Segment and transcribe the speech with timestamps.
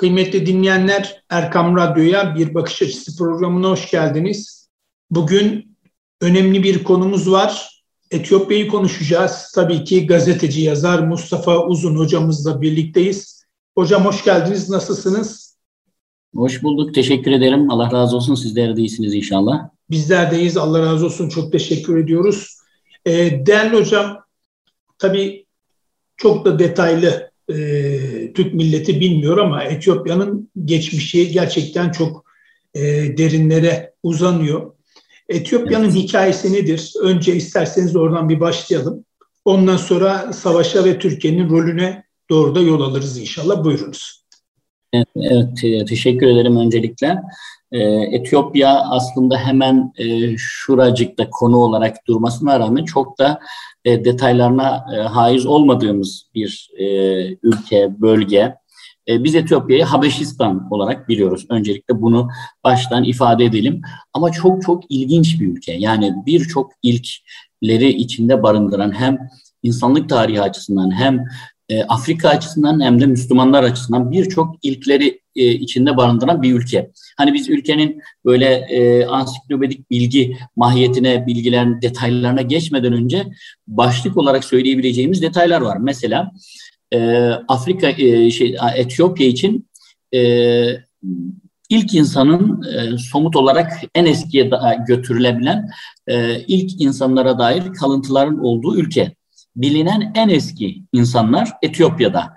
[0.00, 4.68] Kıymetli dinleyenler Erkam Radyo'ya Bir Bakış Açısı programına hoş geldiniz.
[5.10, 5.76] Bugün
[6.20, 7.82] önemli bir konumuz var.
[8.10, 9.52] Etiyopya'yı konuşacağız.
[9.54, 13.44] Tabii ki gazeteci yazar Mustafa Uzun hocamızla birlikteyiz.
[13.74, 14.70] Hocam hoş geldiniz.
[14.70, 15.56] Nasılsınız?
[16.34, 16.94] Hoş bulduk.
[16.94, 17.70] Teşekkür ederim.
[17.70, 18.34] Allah razı olsun.
[18.34, 19.68] Sizler de iyisiniz inşallah.
[19.90, 20.56] Bizler deyiz.
[20.56, 21.28] Allah razı olsun.
[21.28, 22.56] Çok teşekkür ediyoruz.
[23.06, 24.18] Ee, değerli hocam,
[24.98, 25.46] tabii
[26.16, 32.24] çok da detaylı e, Türk milleti bilmiyor ama Etiyopya'nın geçmişi gerçekten çok
[32.74, 32.80] e,
[33.18, 34.72] derinlere uzanıyor.
[35.28, 35.94] Etiyopya'nın evet.
[35.94, 36.92] hikayesi nedir?
[37.02, 39.04] Önce isterseniz oradan bir başlayalım.
[39.44, 43.64] Ondan sonra savaşa ve Türkiye'nin rolüne doğru da yol alırız inşallah.
[43.64, 44.24] Buyurunuz.
[44.92, 45.06] Evet,
[45.64, 47.22] evet teşekkür ederim öncelikle.
[47.72, 47.78] Ee,
[48.16, 53.40] Etiyopya aslında hemen e, şuracıkta konu olarak durmasına rağmen çok da
[53.84, 56.84] e, detaylarına e, haiz olmadığımız bir e,
[57.42, 58.54] ülke, bölge.
[59.08, 61.46] E, biz Etiyopya'yı Habeşistan olarak biliyoruz.
[61.50, 62.28] Öncelikle bunu
[62.64, 63.82] baştan ifade edelim.
[64.12, 65.72] Ama çok çok ilginç bir ülke.
[65.72, 69.18] Yani birçok ilkleri içinde barındıran hem
[69.62, 71.24] insanlık tarihi açısından hem
[71.68, 76.90] e, Afrika açısından hem de Müslümanlar açısından birçok ilkleri e, içinde barındıran bir ülke.
[77.16, 83.26] Hani biz ülkenin böyle e, ansiklopedik bilgi mahiyetine, bilgilerin detaylarına geçmeden önce
[83.68, 85.76] başlık olarak söyleyebileceğimiz detaylar var.
[85.76, 86.32] Mesela
[86.92, 89.68] e, Afrika, e, şey, Etiyopya için
[90.14, 90.20] e,
[91.68, 95.70] ilk insanın e, somut olarak en eskiye da, götürülebilen
[96.06, 99.14] e, ilk insanlara dair kalıntıların olduğu ülke
[99.56, 102.34] bilinen en eski insanlar Etiyopya'da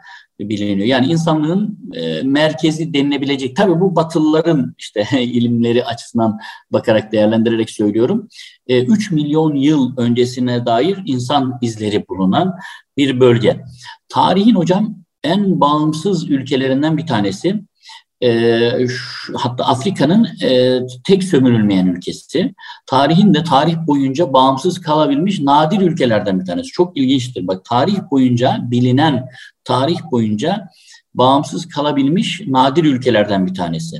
[0.49, 0.87] biliniyor.
[0.87, 3.55] Yani insanlığın e, merkezi denilebilecek.
[3.55, 6.39] Tabii bu Batılıların işte ilimleri açısından
[6.71, 8.27] bakarak değerlendirerek söylüyorum.
[8.67, 12.55] E, 3 milyon yıl öncesine dair insan izleri bulunan
[12.97, 13.63] bir bölge.
[14.09, 17.63] Tarihin hocam en bağımsız ülkelerinden bir tanesi
[18.23, 22.53] e, şu, hatta Afrika'nın e, tek sömürülmeyen ülkesi.
[22.85, 26.67] Tarihin de tarih boyunca bağımsız kalabilmiş nadir ülkelerden bir tanesi.
[26.67, 27.47] Çok ilginçtir.
[27.47, 29.29] Bak tarih boyunca bilinen
[29.63, 30.69] tarih boyunca
[31.13, 33.97] bağımsız kalabilmiş nadir ülkelerden bir tanesi.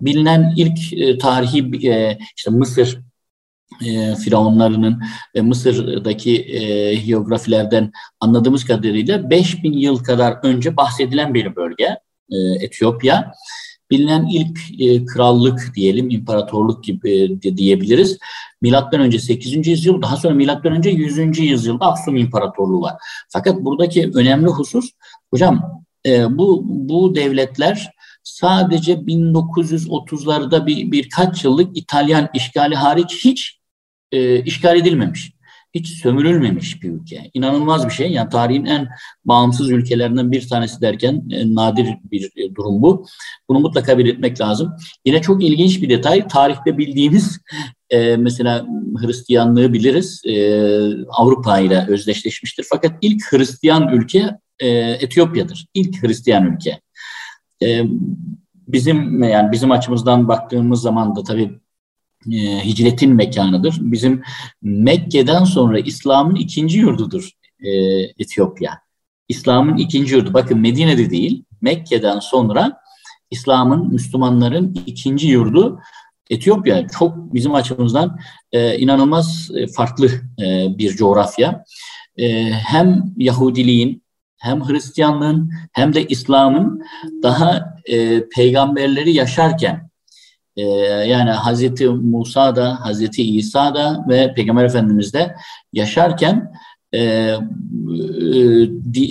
[0.00, 2.98] Bilinen ilk e, tarihi e, işte Mısır
[3.86, 5.02] e, firavunlarının
[5.34, 11.98] e, Mısır'daki e, hiyografilerden anladığımız kadarıyla 5000 yıl kadar önce bahsedilen bir bölge
[12.30, 13.32] e, Etiyopya
[13.92, 18.18] bilinen ilk e, krallık diyelim, imparatorluk gibi e, diyebiliriz.
[18.60, 19.66] Milattan önce 8.
[19.66, 21.38] yüzyıl, daha sonra milattan önce 100.
[21.38, 22.94] yüzyılda Aksum İmparatorluğu var.
[23.28, 24.90] Fakat buradaki önemli husus,
[25.30, 27.90] hocam e, bu bu devletler
[28.22, 33.58] sadece 1930'larda bir birkaç yıllık İtalyan işgali hariç hiç
[34.12, 35.32] e, işgal edilmemiş
[35.74, 37.30] hiç sömürülmemiş bir ülke.
[37.34, 38.12] İnanılmaz bir şey.
[38.12, 38.88] Yani tarihin en
[39.24, 43.06] bağımsız ülkelerinden bir tanesi derken e, nadir bir e, durum bu.
[43.48, 44.72] Bunu mutlaka belirtmek lazım.
[45.04, 46.28] Yine çok ilginç bir detay.
[46.28, 47.40] Tarihte bildiğimiz
[47.90, 48.66] e, mesela
[48.96, 50.22] Hristiyanlığı biliriz.
[50.24, 50.34] E,
[51.08, 52.66] Avrupa ile özdeşleşmiştir.
[52.70, 55.66] Fakat ilk Hristiyan ülke e, Etiyopya'dır.
[55.74, 56.80] İlk Hristiyan ülke.
[57.62, 57.82] E,
[58.68, 61.61] bizim yani bizim açımızdan baktığımız zaman da tabii
[62.30, 63.76] e, hicretin mekanıdır.
[63.80, 64.22] Bizim
[64.62, 67.70] Mekke'den sonra İslam'ın ikinci yurdudur e,
[68.18, 68.78] Etiyopya.
[69.28, 70.34] İslam'ın ikinci yurdu.
[70.34, 72.80] Bakın Medine'de değil, Mekke'den sonra
[73.30, 75.80] İslam'ın, Müslümanların ikinci yurdu
[76.30, 76.88] Etiyopya.
[76.88, 78.18] Çok bizim açımızdan
[78.52, 80.06] e, inanılmaz e, farklı
[80.42, 81.64] e, bir coğrafya.
[82.16, 84.02] E, hem Yahudiliğin,
[84.38, 86.82] hem Hristiyanlığın, hem de İslam'ın
[87.22, 89.91] daha e, peygamberleri yaşarken
[90.56, 90.62] e,
[91.08, 95.34] yani Hazreti Musa da, Hazreti İsa da ve Peygamber Efendimiz de
[95.72, 96.52] yaşarken
[96.92, 97.38] e, e,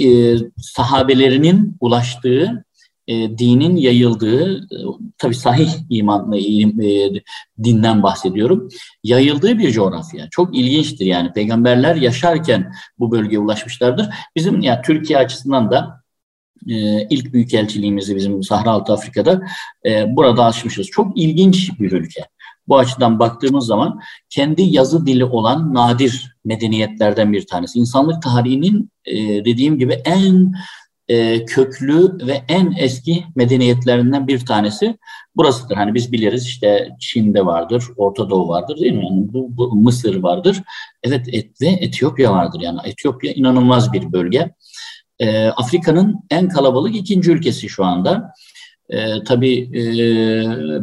[0.10, 2.66] e, sahabelerinin ulaştığı
[3.08, 4.78] e, dinin yayıldığı, e,
[5.18, 7.24] tabi sahih imanla e,
[7.64, 8.70] dinden bahsediyorum,
[9.04, 10.28] yayıldığı bir coğrafya.
[10.32, 14.10] Çok ilginçtir yani peygamberler yaşarken bu bölgeye ulaşmışlardır.
[14.36, 16.01] Bizim yani Türkiye açısından da
[16.68, 19.42] e, ilk büyükelçiliğimizi bizim Sahra Altı Afrika'da
[19.86, 20.88] e, burada açmışız.
[20.88, 22.22] Çok ilginç bir ülke.
[22.68, 24.00] Bu açıdan baktığımız zaman
[24.30, 27.80] kendi yazı dili olan nadir medeniyetlerden bir tanesi.
[27.80, 29.16] İnsanlık tarihinin e,
[29.46, 30.54] dediğim gibi en
[31.08, 34.98] e, köklü ve en eski medeniyetlerinden bir tanesi
[35.36, 35.76] burasıdır.
[35.76, 39.06] Hani biz biliriz işte Çin'de vardır, Orta Doğu vardır değil mi?
[39.06, 40.62] Yani bu, bu Mısır vardır.
[41.04, 42.62] Evet et ve Etiyopya vardır.
[42.62, 44.52] Yani Etiyopya inanılmaz bir bölge.
[45.22, 48.34] E, Afrika'nın en kalabalık ikinci ülkesi şu anda.
[48.90, 49.86] E, tabii e,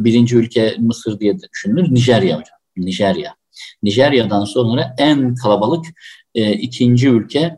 [0.03, 1.93] birinci ülke Mısır diye düşünülür.
[1.93, 2.57] Nijerya hocam.
[2.77, 3.35] Nijerya.
[3.83, 5.85] Nijerya'dan sonra en kalabalık
[6.35, 7.55] e, ikinci ülke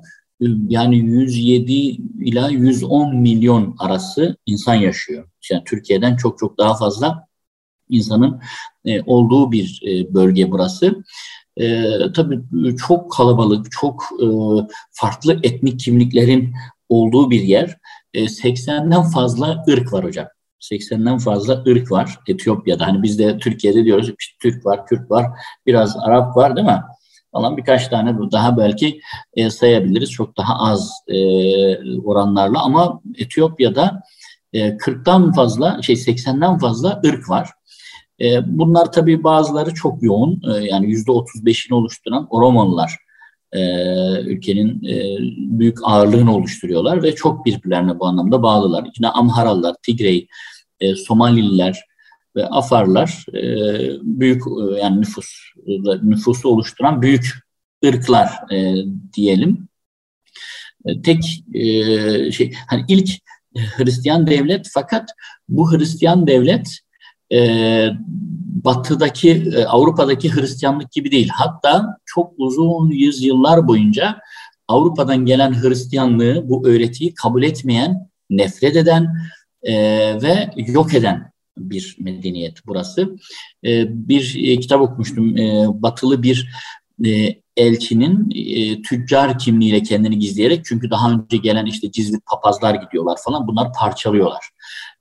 [0.67, 1.73] yani 107
[2.19, 5.29] ila 110 milyon arası insan yaşıyor.
[5.51, 7.27] Yani Türkiye'den çok çok daha fazla
[7.89, 8.41] insanın
[8.85, 11.03] e, olduğu bir e, bölge burası.
[11.57, 11.83] E,
[12.15, 12.41] tabii
[12.87, 14.27] çok kalabalık, çok e,
[14.91, 16.53] farklı etnik kimliklerin
[16.89, 17.77] olduğu bir yer.
[18.13, 20.27] E, 80'den fazla ırk var hocam.
[20.59, 22.87] 80'den fazla ırk var Etiyopya'da.
[22.87, 25.25] Hani biz de Türkiye'de diyoruz işte Türk var, Kürt var,
[25.65, 26.81] biraz Arap var değil mi?
[27.31, 29.01] Falan birkaç tane daha belki
[29.33, 30.11] e, sayabiliriz.
[30.11, 31.17] Çok daha az e,
[31.99, 34.01] oranlarla ama Etiyopya'da
[34.53, 37.49] e, 40'tan fazla, şey 80'den fazla ırk var.
[38.21, 40.41] E, bunlar tabii bazıları çok yoğun.
[40.53, 42.97] E, yani %35'ini oluşturan Oromolılar
[43.51, 43.61] e,
[44.21, 44.81] ülkenin
[45.59, 48.87] büyük ağırlığını oluşturuyorlar ve çok birbirlerine bu anlamda bağlılar.
[48.97, 50.27] Yine Amharalılar, Tigrey,
[50.79, 51.79] e, Somalililer
[52.35, 53.25] ve Afarlar
[54.01, 54.43] büyük
[54.81, 55.27] yani nüfus
[56.03, 57.33] nüfusu oluşturan büyük
[57.85, 58.29] ırklar
[59.13, 59.67] diyelim.
[61.03, 61.23] Tek
[62.33, 63.09] şey hani ilk
[63.55, 65.09] Hristiyan devlet fakat
[65.49, 66.81] bu Hristiyan devlet
[67.31, 67.89] e,
[68.65, 71.29] batıdaki e, Avrupa'daki Hristiyanlık gibi değil.
[71.33, 74.19] Hatta çok uzun yüzyıllar boyunca
[74.67, 79.07] Avrupa'dan gelen Hristiyanlığı bu öğretiyi kabul etmeyen, nefret eden
[79.63, 79.73] e,
[80.21, 83.15] ve yok eden bir medeniyet burası.
[83.65, 85.37] E, bir e, kitap okumuştum.
[85.37, 86.49] E, batılı bir
[87.05, 93.17] e, elçinin e, tüccar kimliğiyle kendini gizleyerek çünkü daha önce gelen işte cizvit papazlar gidiyorlar
[93.25, 94.49] falan bunlar parçalıyorlar.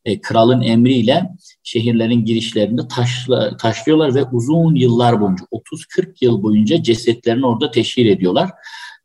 [0.04, 1.30] E, kralın emriyle
[1.62, 8.50] şehirlerin girişlerinde taşla, taşlıyorlar ve uzun yıllar boyunca 30-40 yıl boyunca cesetlerini orada teşhir ediyorlar.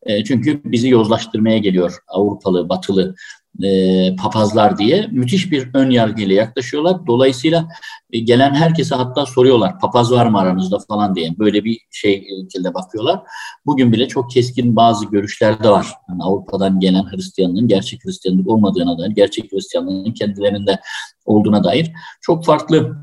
[0.06, 3.16] E, çünkü bizi yozlaştırmaya geliyor Avrupalı, Batılı
[3.64, 7.08] e, papazlar diye müthiş bir ön yargıyla yaklaşıyorlar.
[7.08, 7.68] Dolayısıyla
[8.12, 11.40] e, gelen herkese hatta soruyorlar papaz var mı aranızda falan diye.
[11.40, 13.22] Böyle bir şey şekilde bakıyorlar.
[13.66, 15.88] Bugün bile çok keskin bazı görüşler de var.
[16.10, 20.80] Yani Avrupa'dan gelen Hristiyanlığın gerçek Hristiyanlık olmadığına dair, gerçek Hristiyanlığın kendilerinde
[21.26, 21.92] olduğuna dair
[22.22, 22.98] çok farklı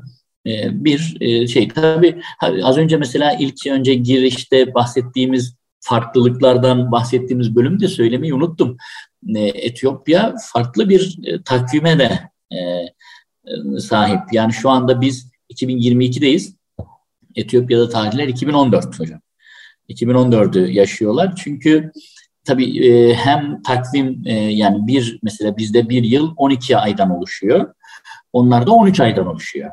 [0.47, 1.67] e, bir e, şey.
[1.67, 2.21] Tabii
[2.63, 8.77] az önce mesela ilk önce girişte bahsettiğimiz farklılıklardan bahsettiğimiz bölümde söylemeyi unuttum.
[9.35, 12.19] E, Etiyopya farklı bir e, takvime de
[12.55, 12.59] e,
[13.79, 14.19] sahip.
[14.31, 16.53] Yani şu anda biz 2022'deyiz.
[17.35, 19.19] Etiyopya'da tarihler 2014 hocam.
[19.89, 21.35] 2014'ü yaşıyorlar.
[21.35, 21.91] Çünkü
[22.43, 27.73] tabii hem takvim yani bir mesela bizde bir yıl 12 aydan oluşuyor.
[28.33, 29.71] Onlarda 13 aydan oluşuyor.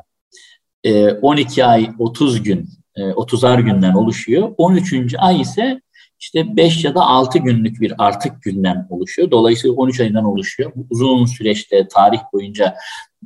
[1.21, 4.53] 12 ay 30 gün, 30'ar günden oluşuyor.
[4.57, 5.15] 13.
[5.17, 5.81] ay ise
[6.21, 9.31] işte 5 ya da 6 günlük bir artık günden oluşuyor.
[9.31, 10.71] Dolayısıyla 13 ayından oluşuyor.
[10.89, 12.75] Uzun süreçte tarih boyunca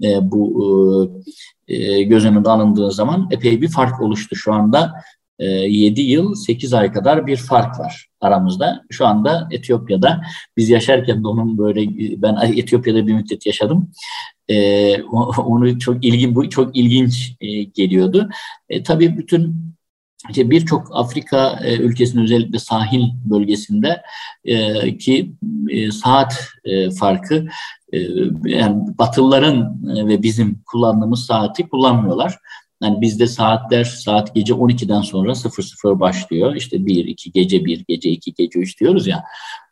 [0.03, 1.21] e, bu
[1.67, 4.35] e, e göz önünde alındığı zaman epey bir fark oluştu.
[4.35, 4.93] Şu anda
[5.39, 8.83] e, 7 yıl 8 ay kadar bir fark var aramızda.
[8.89, 10.21] Şu anda Etiyopya'da
[10.57, 11.81] biz yaşarken de onun böyle
[12.21, 13.91] ben Etiyopya'da bir müddet yaşadım.
[14.49, 18.29] E, onu çok ilgin bu çok ilginç e, geliyordu.
[18.69, 19.74] E, tabii bütün
[20.29, 24.01] işte birçok Afrika e, ülkesinin özellikle sahil bölgesinde
[24.45, 25.35] e, ki
[25.69, 27.47] e, saat e, farkı
[27.93, 27.99] e,
[28.45, 32.37] yani Batılıların e, ve bizim kullandığımız saati kullanmıyorlar.
[32.83, 36.55] Yani bizde saatler saat gece 12'den sonra 00 başlıyor.
[36.55, 39.23] İşte 1, 2, gece 1, gece 2, gece 3 diyoruz ya.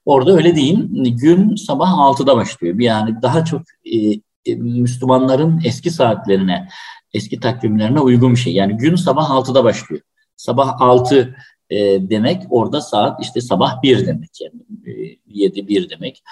[0.05, 0.77] Orada öyle değil.
[1.21, 2.79] Gün sabah 6'da başlıyor.
[2.79, 3.97] Yani daha çok e,
[4.45, 6.67] e, Müslümanların eski saatlerine,
[7.13, 8.53] eski takvimlerine uygun bir şey.
[8.53, 10.01] Yani gün sabah 6'da başlıyor.
[10.37, 11.35] Sabah 6
[11.69, 14.61] e, demek orada saat işte sabah 1 demek yani
[14.97, 16.23] e, 7 1 demek.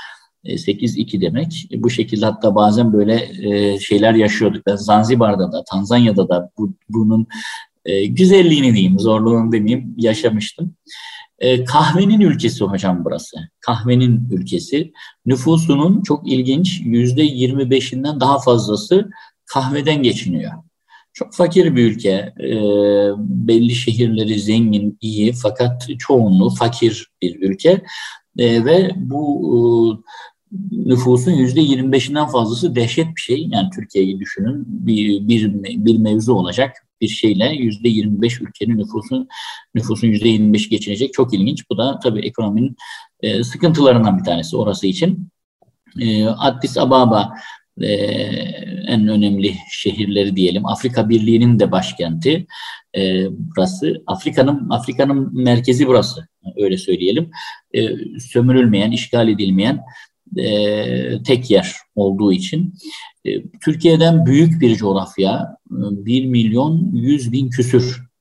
[0.58, 1.68] 8 e, 2 demek.
[1.72, 4.66] E, bu şekilde hatta bazen böyle e, şeyler yaşıyorduk.
[4.68, 7.28] Ben Zanzibar'da da, Tanzanya'da da bu, bunun
[8.08, 10.76] güzelliğini diyeyim, zorluğunu demeyeyim yaşamıştım.
[11.68, 13.38] kahvenin ülkesi hocam burası.
[13.60, 14.92] Kahvenin ülkesi.
[15.26, 19.10] Nüfusunun çok ilginç yüzde 25'inden daha fazlası
[19.46, 20.52] kahveden geçiniyor.
[21.14, 22.34] Çok fakir bir ülke.
[22.40, 22.56] E,
[23.18, 27.84] belli şehirleri zengin, iyi fakat çoğunluğu fakir bir ülke.
[28.38, 29.58] E, ve bu e,
[30.72, 33.48] nüfusun yüzde 25'inden fazlası dehşet bir şey.
[33.52, 39.28] Yani Türkiye'yi düşünün bir, bir, bir mevzu olacak bir şeyle yüzde 25 ülkenin nüfusun
[39.76, 41.14] nüfusun yüzde 25 geçinecek.
[41.14, 41.70] Çok ilginç.
[41.70, 42.76] Bu da tabii ekonominin
[43.22, 45.30] e, sıkıntılarından bir tanesi orası için.
[46.00, 47.34] E, Addis Ababa
[47.82, 47.94] e,
[48.88, 50.66] en önemli şehirleri diyelim.
[50.66, 52.46] Afrika Birliği'nin de başkenti
[52.98, 54.04] e, burası.
[54.08, 56.28] Afrika'nın Afrika'nın merkezi burası.
[56.58, 57.32] Öyle söyleyelim.
[57.74, 57.82] E,
[58.20, 59.82] sömürülmeyen, işgal edilmeyen
[60.38, 62.74] e, tek yer olduğu için
[63.26, 68.12] e, Türkiye'den büyük bir coğrafya, 1 milyon 100 bin küsür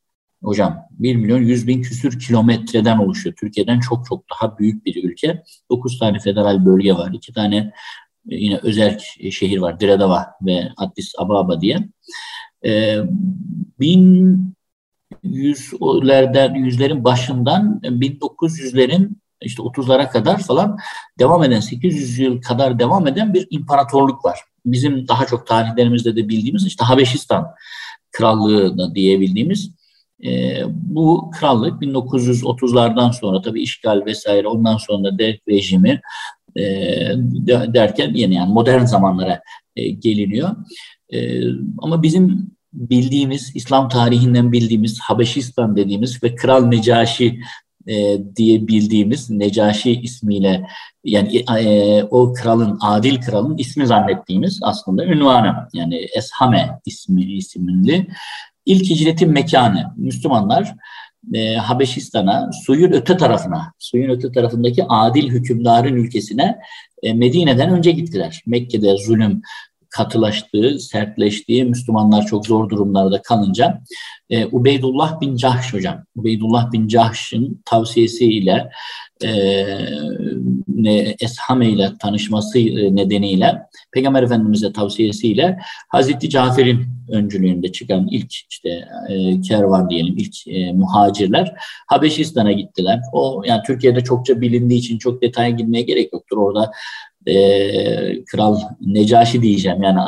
[0.43, 3.37] hocam 1 milyon 100 bin küsür kilometreden oluşuyor.
[3.41, 5.43] Türkiye'den çok çok daha büyük bir ülke.
[5.71, 7.11] 9 tane federal bölge var.
[7.13, 7.73] 2 tane e,
[8.25, 8.99] yine özel
[9.31, 9.81] şehir var.
[9.81, 11.89] Diredava ve Addis Ababa diye.
[12.65, 12.97] E,
[13.81, 19.11] 1100'lerden, yüzlerin başından 1900'lerin
[19.43, 20.79] işte 30'lara kadar falan
[21.19, 24.41] devam eden 800 yıl kadar devam eden bir imparatorluk var.
[24.67, 27.47] Bizim daha çok tarihlerimizde de bildiğimiz işte Habeşistan
[28.13, 29.71] Krallığı da diyebildiğimiz
[30.25, 36.01] e, bu krallık 1930'lardan sonra tabii işgal vesaire ondan sonra da rejimi
[36.57, 36.63] e,
[37.75, 39.41] derken yeni yani modern zamanlara
[39.77, 40.57] e, geliniyor.
[41.13, 41.43] E,
[41.79, 47.41] ama bizim bildiğimiz, İslam tarihinden bildiğimiz Habeşistan dediğimiz ve Kral Necaşi
[47.87, 50.67] e, diye bildiğimiz Necaşi ismiyle
[51.05, 58.07] yani e, o kralın, adil kralın ismi zannettiğimiz aslında ünvanı yani Eshame ismi isimli
[58.67, 59.93] ilk hicretin mekanı.
[59.97, 60.75] Müslümanlar
[61.35, 66.59] e, Habeşistan'a, suyun öte tarafına, suyun öte tarafındaki adil hükümdarın ülkesine
[67.03, 68.43] e, Medine'den önce gittiler.
[68.47, 69.43] Mekke'de zulüm
[69.91, 73.81] katılaştığı, sertleştiği, Müslümanlar çok zor durumlarda kalınca
[74.31, 78.71] e, Ubeydullah bin Cahş hocam, Ubeydullah bin Cahş'ın tavsiyesiyle
[79.25, 79.31] e,
[81.21, 89.41] Eshame ile tanışması e, nedeniyle Peygamber Efendimiz'e tavsiyesiyle Hazreti Cafer'in öncülüğünde çıkan ilk işte e,
[89.41, 91.53] kervan diyelim ilk e, muhacirler
[91.87, 93.01] Habeşistan'a gittiler.
[93.13, 96.37] O yani Türkiye'de çokça bilindiği için çok detaya girmeye gerek yoktur.
[96.37, 96.73] Orada
[97.27, 99.83] e, Kral Necaşi diyeceğim.
[99.83, 99.99] Yani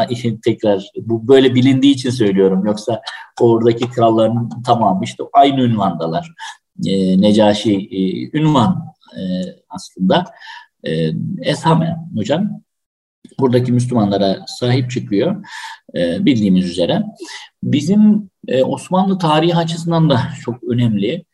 [0.45, 2.66] tekrar bu böyle bilindiği için söylüyorum.
[2.66, 3.02] Yoksa
[3.40, 6.33] oradaki kralların tamamı işte aynı ünvandalar.
[6.87, 9.23] E, Necaşi e, ünvan e,
[9.69, 10.25] aslında.
[10.85, 11.11] E,
[11.42, 12.62] Eshame hocam
[13.40, 15.45] buradaki Müslümanlara sahip çıkıyor
[15.95, 17.02] e, bildiğimiz üzere.
[17.62, 21.25] Bizim e, Osmanlı tarihi açısından da çok önemli.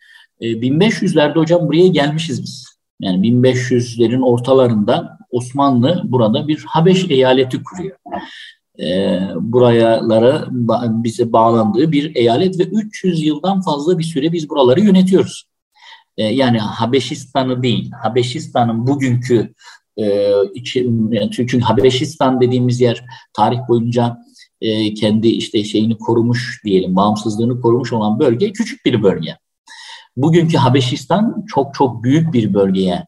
[0.40, 2.78] E, 1500'lerde hocam buraya gelmişiz biz.
[3.00, 7.96] Yani 1500'lerin ortalarında Osmanlı burada bir Habeş eyaleti kuruyor.
[8.80, 10.46] E, buralara
[11.04, 15.48] bize bağlandığı bir eyalet ve 300 yıldan fazla bir süre biz buraları yönetiyoruz.
[16.16, 19.54] E, yani Habeşistan'ı değil, Habeşistan'ın bugünkü
[20.00, 20.30] e,
[21.32, 24.18] çünkü Habeşistan dediğimiz yer tarih boyunca
[24.60, 29.36] e, kendi işte şeyini korumuş diyelim, bağımsızlığını korumuş olan bölge küçük bir bölge.
[30.16, 33.06] Bugünkü Habeşistan çok çok büyük bir bölgeye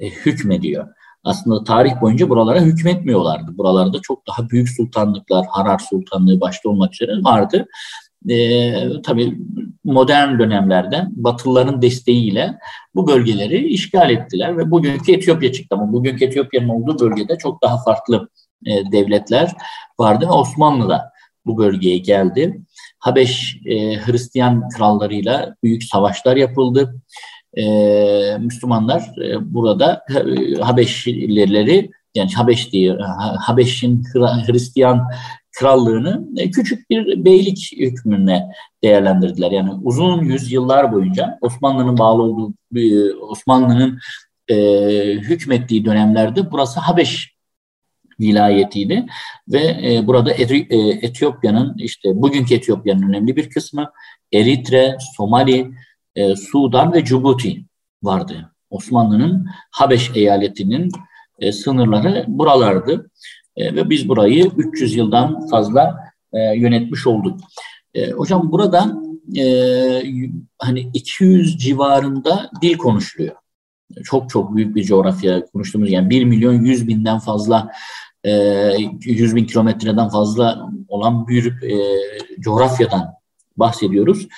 [0.00, 0.88] e, hükmediyor.
[1.24, 3.58] Aslında tarih boyunca buralara hükmetmiyorlardı.
[3.58, 7.66] Buralarda çok daha büyük sultanlıklar, Harar Sultanlığı başta olmak üzere vardı.
[8.28, 9.38] E, tabii
[9.84, 12.58] modern dönemlerde Batılıların desteğiyle
[12.94, 15.76] bu bölgeleri işgal ettiler ve bugünkü Etiyopya çıktı.
[15.76, 18.28] Ama bugünkü Etiyopya'nın olduğu bölgede çok daha farklı
[18.66, 19.52] e, devletler
[20.00, 21.12] vardı ve Osmanlı da
[21.46, 22.60] bu bölgeye geldi.
[22.98, 26.94] Habeş e, Hristiyan krallarıyla büyük savaşlar yapıldı.
[27.56, 32.96] E, Müslümanlar e, burada e, Habeşlileri yani Habeş diye
[33.38, 34.04] Habeş'in
[34.46, 35.08] Hristiyan
[35.58, 38.48] krallığını e, küçük bir beylik hükmüne
[38.84, 39.50] değerlendirdiler.
[39.50, 42.54] Yani uzun yüzyıllar boyunca Osmanlı'nın bağlı olduğu
[43.20, 43.98] Osmanlı'nın
[44.48, 44.56] e,
[45.14, 47.32] hükmettiği dönemlerde burası Habeş
[48.20, 49.06] vilayetiydi
[49.48, 50.42] ve e, burada e,
[50.78, 53.90] Etiyopya'nın işte bugünkü Etiyopya'nın önemli bir kısmı
[54.32, 55.70] Eritre, Somali,
[56.16, 57.64] e, Sudan ve Cibuti
[58.02, 58.52] vardı.
[58.70, 60.90] Osmanlı'nın Habeş eyaletinin
[61.38, 63.10] e, sınırları buralardı.
[63.56, 65.98] E, ve biz burayı 300 yıldan fazla
[66.32, 67.40] e, yönetmiş olduk.
[67.94, 69.02] E, hocam burada
[69.38, 69.44] e,
[70.58, 73.36] hani 200 civarında dil konuşuluyor.
[74.04, 77.72] Çok çok büyük bir coğrafya konuştuğumuz yani 1 milyon 100 binden fazla
[78.24, 78.32] e,
[79.00, 81.98] 100 bin kilometreden fazla olan bir e,
[82.40, 83.14] coğrafyadan
[83.56, 84.28] bahsediyoruz.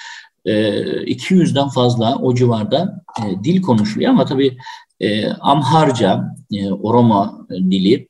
[0.45, 4.59] E, 200'den fazla o civarda e, dil konuşuluyor ama tabii
[5.01, 8.09] e, Amharca, e, Oromo dili,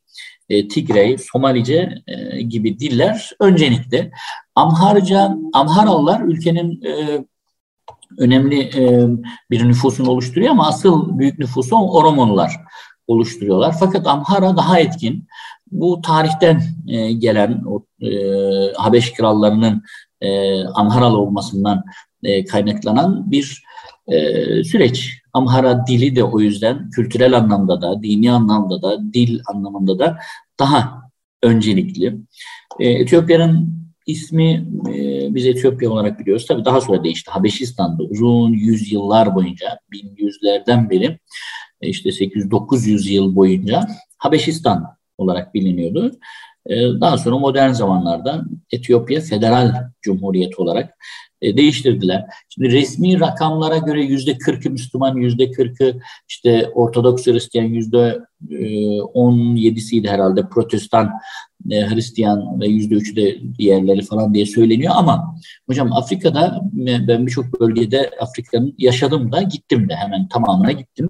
[0.49, 4.11] e, Tigrey, Somalice e, gibi diller öncelikli.
[4.55, 7.25] Amharca, Amharalılar ülkenin e,
[8.19, 9.09] önemli e,
[9.51, 12.53] bir nüfusunu oluşturuyor ama asıl büyük nüfusu Oromonlar
[13.07, 13.77] oluşturuyorlar.
[13.81, 15.29] Fakat Amhara daha etkin.
[15.71, 18.11] Bu tarihten e, gelen o e,
[18.77, 19.83] Habeş krallarının
[20.21, 21.85] e, Amharalı olmasından
[22.25, 23.63] e, kaynaklanan bir
[24.09, 24.19] e,
[24.65, 25.13] süreç.
[25.33, 30.19] Amhara dili de o yüzden kültürel anlamda da, dini anlamda da, dil anlamında da
[30.59, 31.11] daha
[31.43, 32.17] öncelikli.
[32.81, 34.67] E, Etiyopya'nın ismi
[35.35, 36.47] biz Etiyopya olarak biliyoruz.
[36.47, 37.31] Tabii daha sonra değişti.
[37.31, 41.19] Habeşistan'da uzun yüzyıllar boyunca, 1100'lerden beri
[41.81, 43.87] e, işte 800-900 yıl boyunca
[44.19, 46.13] Habeşistan olarak biliniyordu.
[46.67, 50.95] E, daha sonra modern zamanlarda Etiyopya Federal Cumhuriyeti olarak
[51.43, 52.25] e, değiştirdiler.
[52.49, 55.95] Şimdi resmi rakamlara göre yüzde kırkı Müslüman, yüzde kırkı
[56.29, 58.19] işte Ortodoks Hristiyan, yüzde
[58.51, 61.11] e, on yedisiydi herhalde Protestan
[61.71, 67.61] e, Hristiyan ve yüzde üçü de diğerleri falan diye söyleniyor ama hocam Afrika'da ben birçok
[67.61, 71.09] bölgede Afrika'nın yaşadım da gittim de hemen tamamına gittim.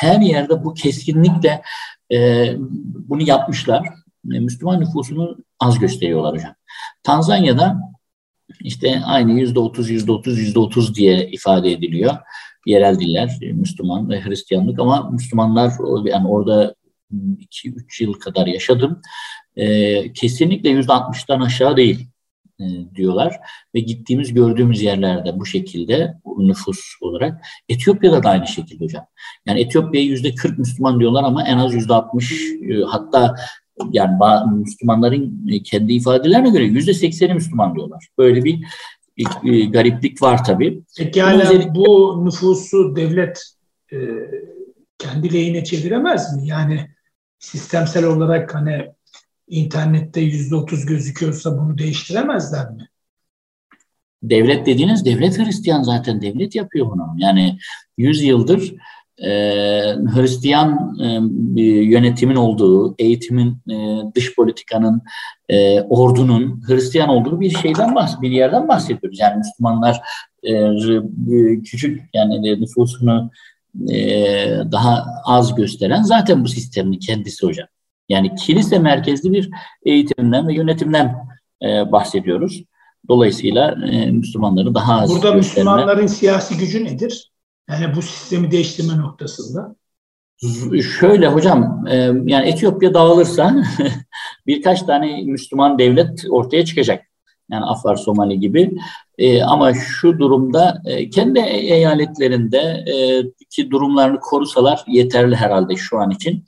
[0.00, 1.62] Her yerde bu keskinlikle
[3.08, 3.88] bunu yapmışlar.
[4.26, 6.54] Müslüman nüfusunu az gösteriyorlar hocam.
[7.02, 7.80] Tanzanya'da
[8.60, 12.16] işte aynı yüzde otuz, yüzde otuz, yüzde otuz diye ifade ediliyor.
[12.66, 15.72] Yerel diller, e, Müslüman ve Hristiyanlık ama Müslümanlar
[16.04, 16.74] yani orada
[17.10, 19.00] 2-3 yıl kadar yaşadım.
[19.56, 22.08] E, kesinlikle yüzde altmıştan aşağı değil
[22.60, 22.64] e,
[22.94, 23.36] diyorlar
[23.74, 29.06] ve gittiğimiz gördüğümüz yerlerde bu şekilde nüfus olarak Etiyopya'da da aynı şekilde hocam.
[29.46, 33.34] Yani Etiyopya'ya yüzde 40 Müslüman diyorlar ama en az yüzde 60 e, hatta
[33.90, 34.18] yani
[34.54, 38.08] Müslümanların e, kendi ifadelerine göre yüzde sekseni Müslüman diyorlar.
[38.18, 38.60] Böyle bir,
[39.16, 40.82] bir gariplik var tabii.
[40.98, 41.74] Peki hala özellikle...
[41.74, 43.42] bu nüfusu devlet
[43.92, 43.96] e,
[44.98, 46.48] kendi lehine çeviremez mi?
[46.48, 46.90] Yani
[47.38, 48.86] sistemsel olarak hani
[49.48, 52.88] internette yüzde otuz gözüküyorsa bunu değiştiremezler mi?
[54.22, 57.14] Devlet dediğiniz devlet Hristiyan zaten devlet yapıyor bunu.
[57.18, 57.58] Yani
[57.98, 58.74] yüz yıldır
[59.18, 59.30] e,
[60.14, 60.96] Hristiyan
[61.56, 65.02] e, yönetimin olduğu, eğitimin, e, dış politikanın,
[65.48, 69.18] e, ordunun Hristiyan olduğu bir şeyden bahs bir yerden bahsediyoruz.
[69.20, 70.00] Yani Müslümanlar
[70.42, 73.30] e, küçük yani nüfusunu
[73.90, 73.98] e,
[74.72, 77.68] daha az gösteren zaten bu sistemin kendisi hocam.
[78.08, 79.50] Yani kilise merkezli bir
[79.84, 81.16] eğitimden ve yönetimden
[81.62, 82.64] e, bahsediyoruz.
[83.08, 85.36] Dolayısıyla e, Müslümanları daha az Burada gösterme.
[85.38, 87.30] Müslümanların siyasi gücü nedir?
[87.70, 89.76] Yani bu sistemi değiştirme noktasında.
[91.00, 91.94] Şöyle hocam, e,
[92.24, 93.56] yani Etiyopya dağılırsa
[94.46, 97.04] birkaç tane Müslüman devlet ortaya çıkacak.
[97.50, 98.72] Yani Afar, Somali gibi.
[99.18, 102.84] E, ama şu durumda e, kendi eyaletlerinde
[103.50, 106.44] ki durumlarını korusalar yeterli herhalde şu an için.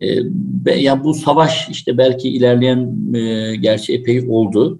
[0.00, 3.12] Ya yani bu savaş işte belki ilerleyen
[3.62, 4.78] gerçi epey oldu.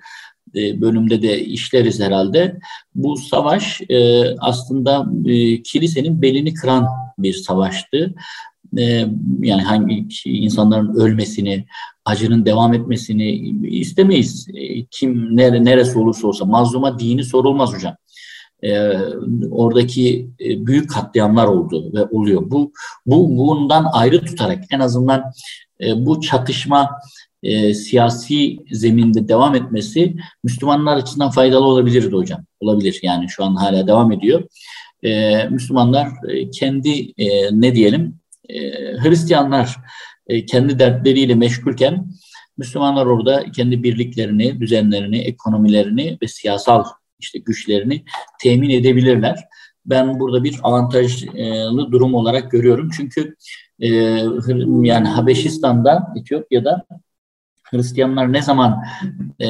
[0.56, 2.58] E, bölümde de işleriz herhalde.
[2.94, 6.86] Bu savaş e, aslında e, kilisenin belini kıran
[7.18, 8.14] bir savaştı.
[9.40, 11.66] Yani hangi insanların ölmesini,
[12.04, 13.30] acının devam etmesini
[13.68, 14.48] istemeyiz.
[14.90, 17.96] Kim nere, neresi olursa olsa mazluma dini sorulmaz hocam.
[19.50, 22.50] Oradaki büyük katliamlar oldu ve oluyor.
[22.50, 22.72] Bu
[23.06, 25.22] bu bundan ayrı tutarak en azından
[25.96, 26.90] bu çatışma
[27.44, 32.44] e, siyasi zeminde devam etmesi Müslümanlar açısından faydalı olabilirdi hocam.
[32.60, 34.42] Olabilir yani şu an hala devam ediyor.
[35.02, 37.26] E, Müslümanlar e, kendi e,
[37.60, 38.58] ne diyelim e,
[39.02, 39.76] Hristiyanlar
[40.26, 42.06] e, kendi dertleriyle meşgulken
[42.58, 46.84] Müslümanlar orada kendi birliklerini, düzenlerini, ekonomilerini ve siyasal
[47.18, 48.04] işte güçlerini
[48.42, 49.44] temin edebilirler.
[49.86, 52.90] Ben burada bir avantajlı durum olarak görüyorum.
[52.96, 53.36] Çünkü
[53.80, 53.88] e,
[54.82, 56.86] yani Habeşistan'da, Etiyopya'da
[57.64, 58.84] Hristiyanlar ne zaman
[59.40, 59.48] e,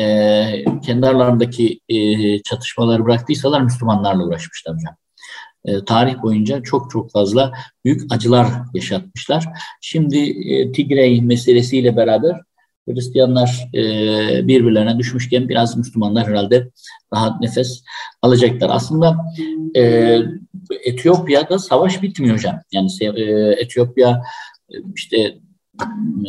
[0.87, 4.97] kendi aralarındaki e, çatışmaları bıraktıysalar Müslümanlarla uğraşmışlar hocam.
[5.65, 7.53] E, tarih boyunca çok çok fazla
[7.85, 9.45] büyük acılar yaşatmışlar.
[9.81, 12.41] Şimdi e, Tigray meselesiyle beraber
[12.89, 13.83] Hristiyanlar e,
[14.49, 16.71] birbirlerine düşmüşken biraz Müslümanlar herhalde
[17.15, 17.83] rahat nefes
[18.23, 18.71] alacaklar.
[18.73, 19.17] Aslında
[19.77, 20.17] e,
[20.85, 22.61] Etiyopya'da savaş bitmiyor hocam.
[22.73, 23.23] Yani e,
[23.61, 24.23] Etiyopya
[24.71, 25.39] e, işte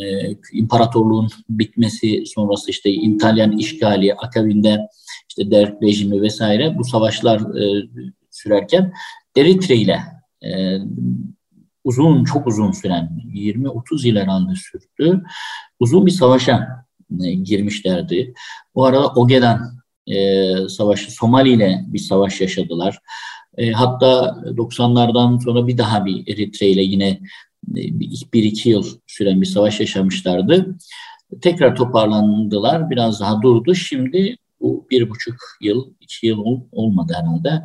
[0.02, 4.88] e, imparatorluğun bitmesi sonrası işte İtalyan işgali akabinde
[5.28, 7.88] işte Derg rejimi vesaire bu savaşlar e,
[8.30, 8.92] sürerken
[9.36, 10.00] Eritre ile
[10.42, 10.78] e,
[11.84, 15.22] uzun çok uzun süren 20-30 yıl herhalde sürdü.
[15.80, 16.86] Uzun bir savaşa
[17.24, 18.34] e, girmişlerdi.
[18.74, 19.60] Bu arada Oge'den
[20.06, 22.98] e, savaşı Somali ile bir savaş yaşadılar.
[23.56, 27.20] E, hatta 90'lardan sonra bir daha bir Eritre ile yine
[27.66, 30.76] bir iki yıl süren bir savaş yaşamışlardı.
[31.40, 33.74] Tekrar toparlandılar, biraz daha durdu.
[33.74, 36.38] Şimdi bu bir buçuk yıl, iki yıl
[36.72, 37.64] olmadı herhalde.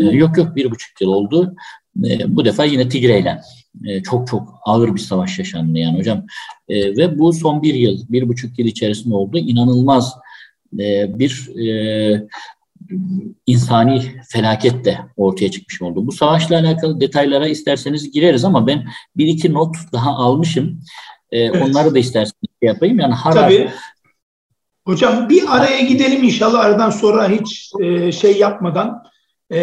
[0.00, 1.54] Ee, yok yok bir buçuk yıl oldu.
[2.04, 3.40] Ee, bu defa yine Tigre'yle
[4.04, 6.26] çok çok ağır bir savaş yaşandı yani hocam.
[6.70, 9.38] Ve bu son bir yıl, bir buçuk yıl içerisinde oldu.
[9.38, 10.14] İnanılmaz
[10.78, 12.26] e, bir e,
[13.46, 16.06] insani felaket de ortaya çıkmış oldu.
[16.06, 18.84] Bu savaşla alakalı detaylara isterseniz gireriz ama ben
[19.16, 20.80] bir iki not daha almışım.
[21.30, 21.62] Ee, evet.
[21.62, 22.98] Onları da isterseniz şey yapayım.
[22.98, 23.70] Yani Harar, Tabii.
[24.86, 29.02] Hocam bir araya gidelim inşallah aradan sonra hiç e, şey yapmadan
[29.50, 29.60] e,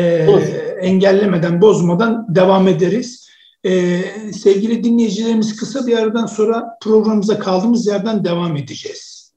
[0.82, 3.30] engellemeden, bozmadan devam ederiz.
[3.63, 4.02] E,
[4.34, 9.34] sevgili dinleyicilerimiz kısa bir aradan sonra programımıza kaldığımız yerden devam edeceğiz.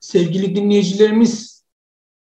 [0.00, 1.57] Sevgili dinleyicilerimiz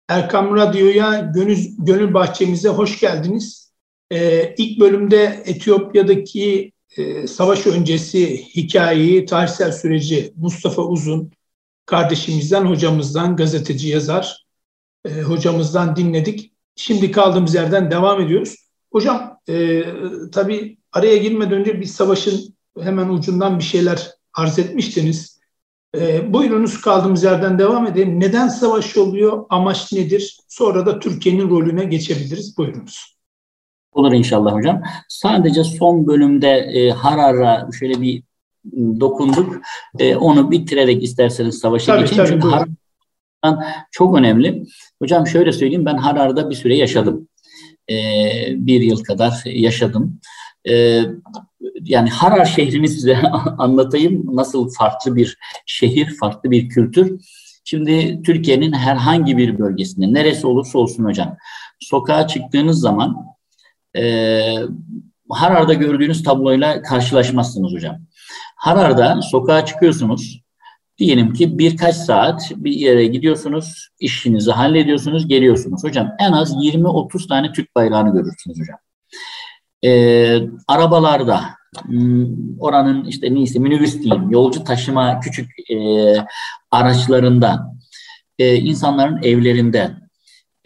[0.09, 3.73] Erkam Radyo'ya, Gönül, Gönül Bahçemize hoş geldiniz.
[4.13, 11.33] Ee, ilk bölümde Etiyopya'daki e, savaş öncesi hikayeyi, tarihsel süreci Mustafa Uzun
[11.87, 14.47] kardeşimizden, hocamızdan, gazeteci yazar
[15.05, 16.53] e, hocamızdan dinledik.
[16.77, 18.57] Şimdi kaldığımız yerden devam ediyoruz.
[18.93, 19.85] Hocam e,
[20.33, 25.36] tabii araya girmeden önce bir savaşın hemen ucundan bir şeyler arz etmiştiniz.
[26.01, 28.21] E, buyurunuz kaldığımız yerden devam edelim.
[28.21, 29.45] Neden savaş oluyor?
[29.49, 30.39] Amaç nedir?
[30.49, 32.59] Sonra da Türkiye'nin rolüne geçebiliriz.
[32.59, 33.17] Buyurunuz.
[33.93, 34.83] Olur inşallah hocam.
[35.09, 38.23] Sadece son bölümde e, Harar'a şöyle bir
[39.01, 39.57] dokunduk.
[39.99, 42.25] E, onu bitirerek isterseniz savaşa tabii, geçelim.
[42.25, 42.69] Tabii, Çünkü Harar
[43.91, 44.63] çok önemli.
[45.03, 47.29] Hocam şöyle söyleyeyim ben Harar'da bir süre yaşadım.
[47.91, 47.95] E,
[48.51, 50.21] bir yıl kadar yaşadım.
[50.69, 51.03] E,
[51.83, 53.19] yani Harar şehrini size
[53.59, 54.37] anlatayım.
[54.37, 57.21] Nasıl farklı bir şehir, farklı bir kültür.
[57.65, 61.37] Şimdi Türkiye'nin herhangi bir bölgesinde, neresi olursa olsun hocam,
[61.81, 63.17] sokağa çıktığınız zaman
[63.97, 64.43] e,
[65.31, 67.97] Harar'da gördüğünüz tabloyla karşılaşmazsınız hocam.
[68.57, 70.47] Harar'da sokağa çıkıyorsunuz,
[70.99, 75.85] Diyelim ki birkaç saat bir yere gidiyorsunuz, işinizi hallediyorsunuz, geliyorsunuz.
[75.85, 78.79] Hocam en az 20-30 tane Türk bayrağını görürsünüz hocam.
[79.85, 81.41] Ee, arabalarda,
[81.87, 85.77] hmm, oranın işte neyse minibüs diyeyim, yolcu taşıma küçük e,
[86.71, 87.73] araçlarında,
[88.39, 89.91] e, insanların evlerinde,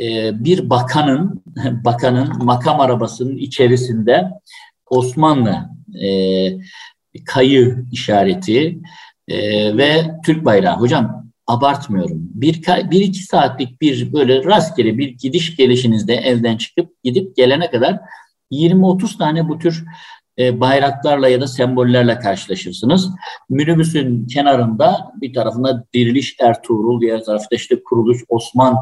[0.01, 1.43] e, bir bakanın
[1.85, 4.31] bakanın makam arabasının içerisinde
[4.87, 5.69] Osmanlı
[6.03, 6.09] e,
[7.25, 8.81] kayı işareti,
[9.31, 10.77] e, ve Türk bayrağı.
[10.77, 12.19] Hocam abartmıyorum.
[12.35, 17.99] Bir, bir iki saatlik bir böyle rastgele bir gidiş gelişinizde evden çıkıp gidip gelene kadar
[18.53, 19.85] 20-30 tane bu tür
[20.39, 23.11] e, bayraklarla ya da sembollerle karşılaşırsınız.
[23.49, 28.77] Minibüsün kenarında bir tarafında Diriliş Ertuğrul, diğer tarafta işte Kuruluş Osman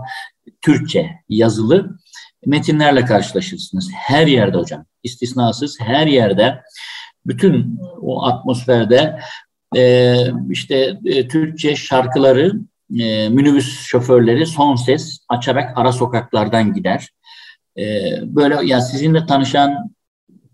[0.61, 1.99] Türkçe yazılı
[2.47, 3.91] metinlerle karşılaşırsınız.
[3.95, 6.63] Her yerde hocam, istisnasız her yerde
[7.27, 9.19] bütün o atmosferde
[9.77, 10.15] e,
[10.51, 12.53] işte e, Türkçe şarkıları
[12.99, 17.09] e, minibüs şoförleri son ses açarak ara sokaklardan gider.
[17.79, 17.85] E,
[18.23, 19.95] böyle ya sizinle tanışan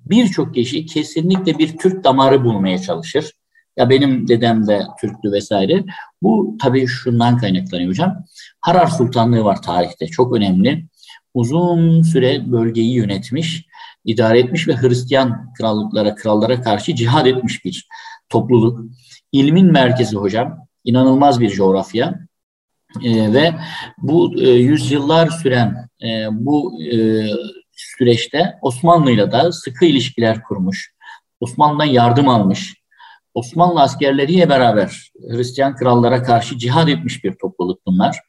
[0.07, 3.33] birçok kişi kesinlikle bir Türk damarı bulmaya çalışır.
[3.77, 5.85] Ya benim dedem de Türktü vesaire.
[6.23, 8.25] Bu tabii şundan kaynaklanıyor hocam.
[8.61, 10.07] Harar Sultanlığı var tarihte.
[10.07, 10.87] Çok önemli.
[11.35, 13.67] Uzun süre bölgeyi yönetmiş,
[14.05, 17.89] idare etmiş ve Hristiyan krallıklara, krallara karşı cihad etmiş bir
[18.29, 18.81] topluluk.
[19.33, 20.59] İlmin merkezi hocam.
[20.85, 22.27] İnanılmaz bir coğrafya.
[23.03, 23.55] E, ve
[23.99, 26.97] bu e, yüzyıllar süren e, bu e,
[27.73, 30.95] süreçte Osmanlı'yla da sıkı ilişkiler kurmuş.
[31.41, 32.75] Osmanlı'dan yardım almış.
[33.35, 38.21] Osmanlı askerleriyle beraber Hristiyan krallara karşı cihad etmiş bir topluluk bunlar.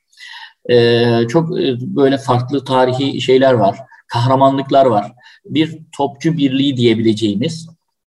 [0.70, 5.12] Ee, çok e, böyle farklı tarihi şeyler var, kahramanlıklar var.
[5.46, 7.68] Bir topçu birliği diyebileceğimiz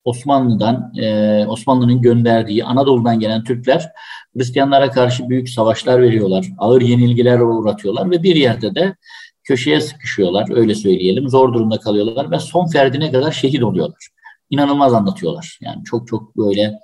[0.04, 3.92] Osmanlı'dan, e, Osmanlı'nın gönderdiği Anadolu'dan gelen Türkler
[4.36, 6.46] Hristiyanlara karşı büyük savaşlar veriyorlar.
[6.58, 8.96] Ağır yenilgiler uğratıyorlar ve bir yerde de
[9.44, 11.28] köşeye sıkışıyorlar öyle söyleyelim.
[11.28, 14.08] Zor durumda kalıyorlar ve son ferdine kadar şehit oluyorlar.
[14.50, 15.58] İnanılmaz anlatıyorlar.
[15.60, 16.78] Yani çok çok böyle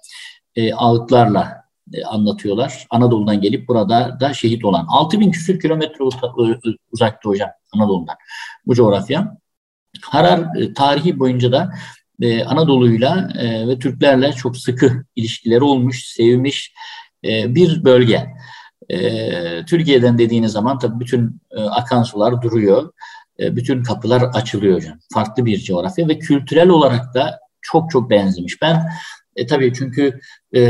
[0.56, 2.86] e, ağıtlarla e, anlatıyorlar.
[2.90, 4.86] Anadolu'dan gelip burada da şehit olan.
[4.88, 6.04] 6000 küsür kilometre
[6.92, 8.16] uzakta hocam Anadolu'dan
[8.66, 9.38] bu coğrafya.
[10.02, 11.70] Harar e, tarihi boyunca da
[12.22, 16.72] e, Anadolu'yla e, ve Türklerle çok sıkı ilişkileri olmuş, sevmiş
[17.24, 18.26] e, bir bölge.
[18.88, 22.92] E, Türkiye'den dediğiniz zaman tabii bütün e, akan sular duruyor.
[23.40, 24.98] E, bütün kapılar açılıyor hocam.
[25.14, 28.62] Farklı bir coğrafya ve kültürel olarak da çok çok benzemiş.
[28.62, 28.82] Ben
[29.36, 30.20] e, tabii çünkü
[30.54, 30.60] e,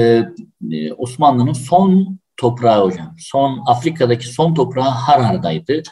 [0.71, 3.15] e Osmanlı'nın son toprağı hocam.
[3.19, 5.83] Son Afrika'daki son toprağı Harar'daydı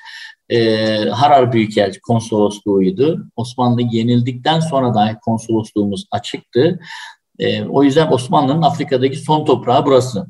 [0.49, 0.59] e,
[1.09, 3.27] Harar Büyükelçi konsolosluğuydu.
[3.37, 6.81] Osmanlı yenildikten sonra dahi konsolosluğumuz açıktı.
[7.39, 10.27] E, o yüzden Osmanlı'nın Afrika'daki son toprağı burası.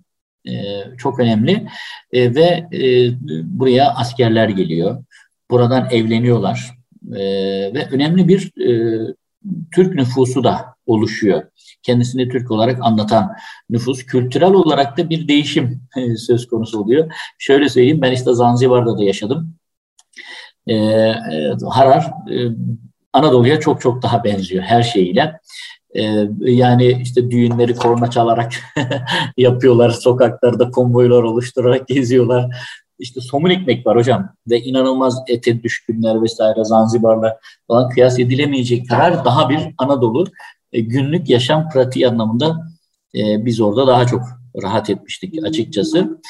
[0.49, 0.53] E,
[0.99, 1.69] çok önemli
[2.13, 3.11] e, ve e,
[3.45, 5.05] buraya askerler geliyor.
[5.51, 6.71] Buradan evleniyorlar
[7.13, 7.21] e,
[7.75, 9.01] ve önemli bir e,
[9.75, 11.43] Türk nüfusu da oluşuyor.
[11.83, 13.33] Kendisini Türk olarak anlatan
[13.71, 14.07] nüfus.
[14.07, 17.13] Kültürel olarak da bir değişim e, söz konusu oluyor.
[17.39, 19.55] Şöyle söyleyeyim ben işte Zanzibar'da da yaşadım.
[20.67, 22.37] Ee, e, Harar e,
[23.13, 25.41] Anadolu'ya çok çok daha benziyor her şeyiyle.
[25.95, 26.03] E,
[26.41, 28.53] yani işte düğünleri korna çalarak
[29.37, 32.57] yapıyorlar, sokaklarda konvoylar oluşturarak geziyorlar.
[32.99, 39.25] İşte somun ekmek var hocam ve inanılmaz ete düşkünler vesaire Zanzibar'la falan kıyas edilemeyecek kadar
[39.25, 40.27] daha bir Anadolu
[40.73, 42.57] e, günlük yaşam pratiği anlamında
[43.15, 44.23] e, biz orada daha çok
[44.63, 46.21] rahat etmiştik açıkçası.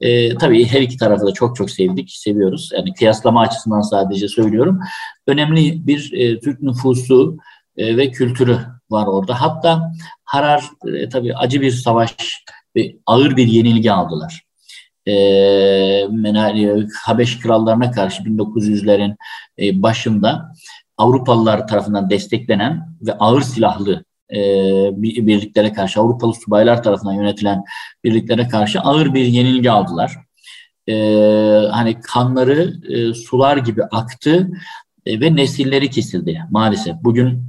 [0.00, 2.70] E, tabii her iki tarafı da çok çok sevdik, seviyoruz.
[2.76, 4.80] Yani kıyaslama açısından sadece söylüyorum.
[5.26, 7.36] Önemli bir e, Türk nüfusu
[7.76, 8.58] e, ve kültürü
[8.90, 9.40] var orada.
[9.40, 9.92] Hatta
[10.24, 12.44] Harar e, tabii acı bir savaş
[12.76, 14.46] ve ağır bir yenilgi aldılar.
[15.08, 15.12] E,
[17.02, 19.16] Habeş krallarına karşı 1900'lerin
[19.58, 20.52] e, başında
[20.98, 24.38] Avrupalılar tarafından desteklenen ve ağır silahlı e,
[25.26, 27.64] birliklere karşı, Avrupalı subaylar tarafından yönetilen
[28.04, 30.12] birliklere karşı ağır bir yenilgi aldılar.
[30.88, 30.94] E,
[31.70, 34.50] hani kanları e, sular gibi aktı
[35.06, 36.96] ve nesilleri kesildi maalesef.
[37.02, 37.48] Bugün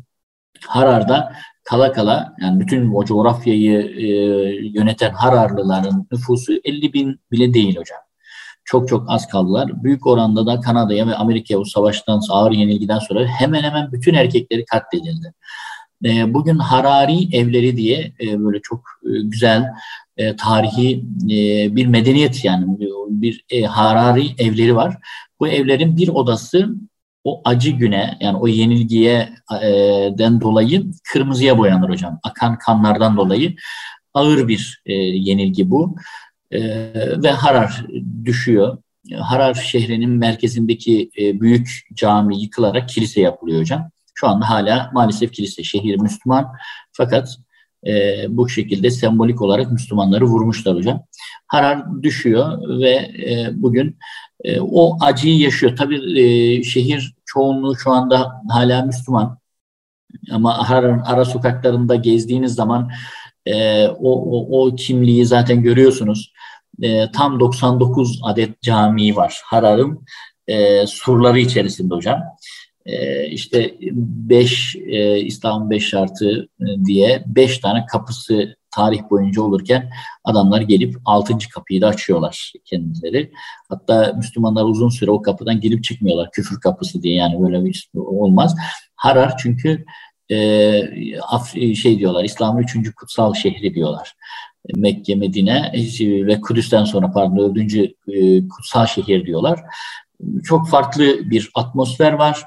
[0.67, 4.07] Harar'da kala kala yani bütün o coğrafyayı e,
[4.79, 7.99] yöneten Hararlıların nüfusu 50 bin bile değil hocam.
[8.65, 9.83] Çok çok az kaldılar.
[9.83, 14.65] Büyük oranda da Kanada'ya ve Amerika'ya bu savaştan ağır yenilgiden sonra hemen hemen bütün erkekleri
[14.65, 15.33] katledildi.
[16.05, 19.65] E, bugün Harari evleri diye e, böyle çok e, güzel
[20.17, 22.77] e, tarihi e, bir medeniyet yani
[23.09, 24.97] bir e, Harari evleri var.
[25.39, 26.69] Bu evlerin bir odası
[27.23, 29.29] o acı güne yani o yenilgiye
[29.63, 29.69] e,
[30.17, 32.19] den dolayı kırmızıya boyanır hocam.
[32.23, 33.55] Akan kanlardan dolayı
[34.13, 35.95] ağır bir e, yenilgi bu.
[36.51, 36.59] E,
[37.23, 37.85] ve Harar
[38.25, 38.77] düşüyor.
[39.19, 43.89] Harar şehrinin merkezindeki e, büyük cami yıkılarak kilise yapılıyor hocam.
[44.19, 46.53] Şu anda hala maalesef kilise şehir Müslüman
[46.91, 47.37] fakat
[47.87, 51.03] e, bu şekilde sembolik olarak Müslümanları vurmuşlar hocam.
[51.47, 52.91] Harar düşüyor ve
[53.29, 53.97] e, bugün
[54.43, 55.75] e, o acıyı yaşıyor.
[55.75, 59.39] Tabii e, şehir çoğunluğu şu anda hala Müslüman.
[60.31, 62.91] Ama Harar'ın ara sokaklarında gezdiğiniz zaman
[63.45, 66.33] e, o, o, o kimliği zaten görüyorsunuz.
[66.81, 70.05] E, tam 99 adet cami var Harar'ın
[70.47, 72.23] e, surları içerisinde hocam.
[72.87, 79.89] E, işte 5 e, İslam'ın 5 şartı e, diye 5 tane kapısı tarih boyunca olurken
[80.23, 81.37] adamlar gelip 6.
[81.53, 83.31] kapıyı da açıyorlar kendileri.
[83.69, 86.31] Hatta Müslümanlar uzun süre o kapıdan girip çıkmıyorlar.
[86.31, 88.55] Küfür kapısı diye yani böyle bir olmaz.
[88.95, 89.85] Harar çünkü
[90.31, 94.15] e, şey diyorlar İslam'ın üçüncü kutsal şehri diyorlar.
[94.75, 95.71] Mekke, Medine
[96.01, 99.59] ve Kudüs'ten sonra pardon dördüncü e, kutsal şehir diyorlar.
[100.43, 102.43] Çok farklı bir atmosfer var.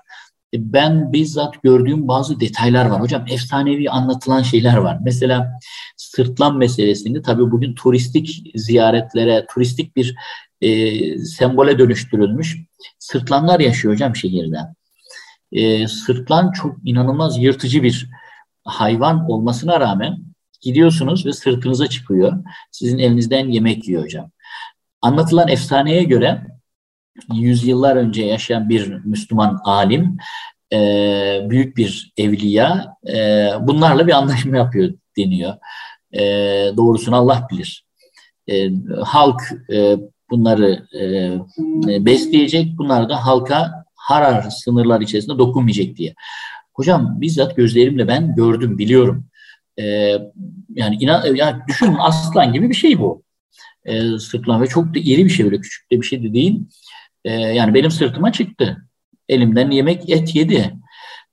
[0.54, 3.00] Ben bizzat gördüğüm bazı detaylar var.
[3.00, 4.98] Hocam efsanevi anlatılan şeyler var.
[5.04, 5.58] Mesela
[5.96, 10.14] sırtlan meselesini tabii bugün turistik ziyaretlere, turistik bir
[10.60, 12.58] e, sembole dönüştürülmüş.
[12.98, 14.58] Sırtlanlar yaşıyor hocam şehirde.
[15.52, 18.10] E, sırtlan çok inanılmaz yırtıcı bir
[18.64, 20.18] hayvan olmasına rağmen
[20.60, 22.44] gidiyorsunuz ve sırtınıza çıkıyor.
[22.70, 24.30] Sizin elinizden yemek yiyor hocam.
[25.02, 26.46] Anlatılan efsaneye göre
[27.34, 30.16] yüzyıllar önce yaşayan bir Müslüman alim,
[30.72, 30.78] e,
[31.50, 35.54] büyük bir evliya e, bunlarla bir anlaşma yapıyor deniyor.
[36.12, 36.20] E,
[36.76, 37.84] doğrusunu Allah bilir.
[38.50, 38.70] E,
[39.04, 39.40] halk
[39.72, 39.96] e,
[40.30, 46.14] bunları e, besleyecek, bunlar da halka Harar sınırlar içerisinde dokunmayacak diye.
[46.74, 49.26] Hocam bizzat gözlerimle ben gördüm, biliyorum.
[49.78, 49.84] E,
[50.74, 53.22] yani inan, yani düşünün aslan gibi bir şey bu.
[53.84, 56.60] E, sırtlan ve çok da iri bir şey böyle küçük de bir şey de değil.
[57.24, 58.86] E, yani benim sırtıma çıktı.
[59.28, 60.74] Elimden yemek et yedi.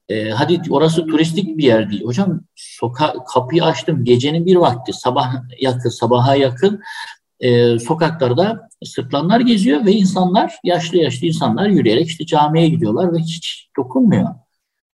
[0.10, 2.06] E, hadi orası turistik bir yer değil.
[2.06, 6.82] Hocam soka kapıyı açtım gecenin bir vakti sabah yakın sabaha yakın
[7.40, 13.70] e, sokaklarda sırtlanlar geziyor ve insanlar yaşlı yaşlı insanlar yürüyerek işte camiye gidiyorlar ve hiç
[13.78, 14.30] dokunmuyor.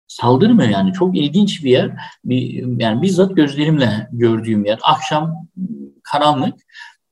[0.09, 1.91] Saldırmıyor yani çok ilginç bir yer.
[2.25, 4.79] Bir, yani bizzat gözlerimle gördüğüm yer.
[4.83, 5.49] Akşam
[6.03, 6.55] karanlık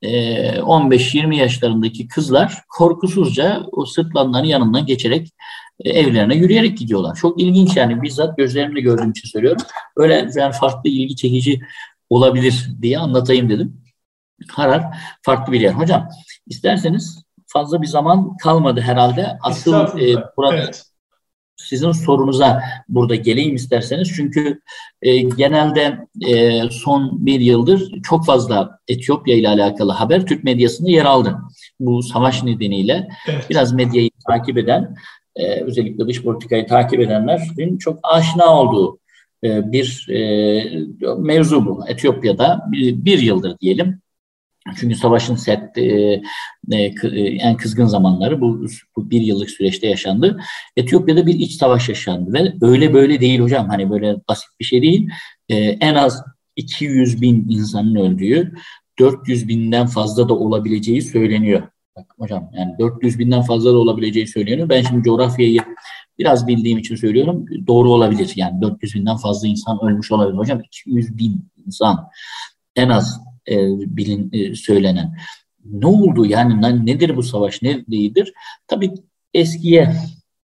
[0.03, 5.33] 15-20 yaşlarındaki kızlar korkusuzca o sırtlanların yanından geçerek
[5.85, 7.17] evlerine yürüyerek gidiyorlar.
[7.17, 9.63] Çok ilginç yani bizzat gözlerimle gördüğüm için söylüyorum.
[9.97, 11.61] Öyle yani farklı ilgi çekici
[12.11, 13.83] olabilir diye anlatayım dedim.
[14.49, 14.85] Harar
[15.23, 15.73] farklı bir yer.
[15.73, 16.09] Hocam
[16.47, 19.39] isterseniz fazla bir zaman kalmadı herhalde.
[19.43, 20.90] Asıl e, burada evet
[21.65, 24.13] sizin sorunuza burada geleyim isterseniz.
[24.17, 24.61] Çünkü
[25.03, 31.05] e, genelde e, son bir yıldır çok fazla Etiyopya ile alakalı haber Türk medyasında yer
[31.05, 31.37] aldı.
[31.81, 33.47] Bu savaş nedeniyle evet.
[33.51, 34.95] biraz medyayı takip eden,
[35.37, 38.99] e, özellikle dış politikayı takip edenlerin çok aşina olduğu
[39.45, 40.21] e, bir e,
[41.19, 41.85] mevzu bu.
[41.89, 44.01] Etiyopya'da bir, bir yıldır diyelim
[44.77, 50.41] çünkü savaşın set e, e, e, en kızgın zamanları bu, bu bir yıllık süreçte yaşandı.
[50.77, 54.83] Etiyopya'da bir iç savaş yaşandı ve öyle böyle değil hocam hani böyle basit bir şey
[54.83, 55.11] değil.
[55.49, 56.23] E, en az
[56.57, 58.55] 200 bin insanın öldüğü
[58.99, 61.63] 400 binden fazla da olabileceği söyleniyor.
[61.97, 64.69] Bak hocam yani 400 binden fazla da olabileceği söyleniyor.
[64.69, 65.61] Ben şimdi coğrafyayı
[66.19, 67.47] biraz bildiğim için söylüyorum.
[67.67, 68.33] Doğru olabilir.
[68.37, 70.39] Yani 400 binden fazla insan ölmüş olabilir.
[70.39, 72.09] Hocam 200 bin insan
[72.77, 73.21] en az
[73.51, 73.57] e,
[73.97, 75.17] bilin e, söylenen.
[75.65, 78.33] Ne oldu yani nedir bu savaş nedir?
[78.67, 78.91] Tabii
[79.35, 79.95] eskiye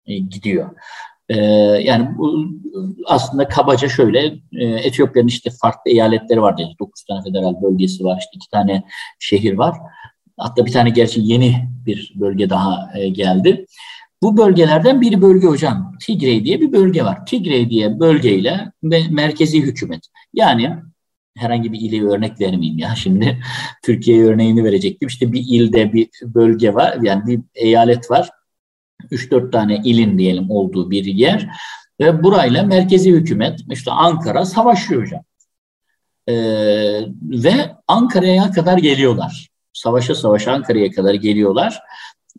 [0.05, 0.69] e, gidiyor.
[1.29, 1.37] E,
[1.83, 2.45] yani bu
[3.05, 6.75] aslında kabaca şöyle e, Etiyopya'nın işte farklı eyaletleri var dedi.
[6.79, 8.83] 9 tane federal bölgesi var, işte iki tane
[9.19, 9.77] şehir var.
[10.37, 13.65] Hatta bir tane gerçi yeni bir bölge daha e, geldi.
[14.23, 15.95] Bu bölgelerden bir bölge hocam.
[16.05, 17.25] Tigray diye bir bölge var.
[17.25, 18.71] Tigray diye bölgeyle
[19.09, 20.01] merkezi hükümet.
[20.33, 20.75] Yani
[21.37, 22.95] herhangi bir ili örnek vermeyeyim ya.
[22.95, 23.43] Şimdi
[23.83, 25.07] Türkiye örneğini verecektim.
[25.07, 26.97] İşte bir ilde bir bölge var.
[27.01, 28.29] Yani bir eyalet var.
[29.11, 31.49] 3-4 tane ilin diyelim olduğu bir yer.
[31.99, 35.23] Ve burayla merkezi hükümet işte Ankara savaşıyor hocam.
[36.27, 36.33] Ee,
[37.23, 39.49] ve Ankara'ya kadar geliyorlar.
[39.73, 41.81] Savaşa savaşa Ankara'ya kadar geliyorlar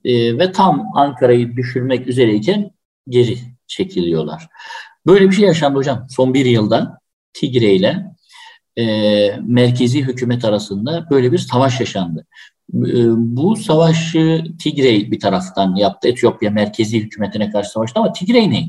[0.05, 2.71] e, ve tam Ankara'yı düşürmek üzereyken
[3.09, 4.49] geri çekiliyorlar.
[5.07, 6.99] Böyle bir şey yaşandı hocam son bir yılda
[7.33, 8.07] Tigre ile
[8.77, 8.85] e,
[9.47, 12.27] merkezi hükümet arasında böyle bir savaş yaşandı.
[12.75, 16.09] E, bu savaşı Tigray bir taraftan yaptı.
[16.09, 18.65] Etiyopya merkezi hükümetine karşı savaştı ama Tigray ne?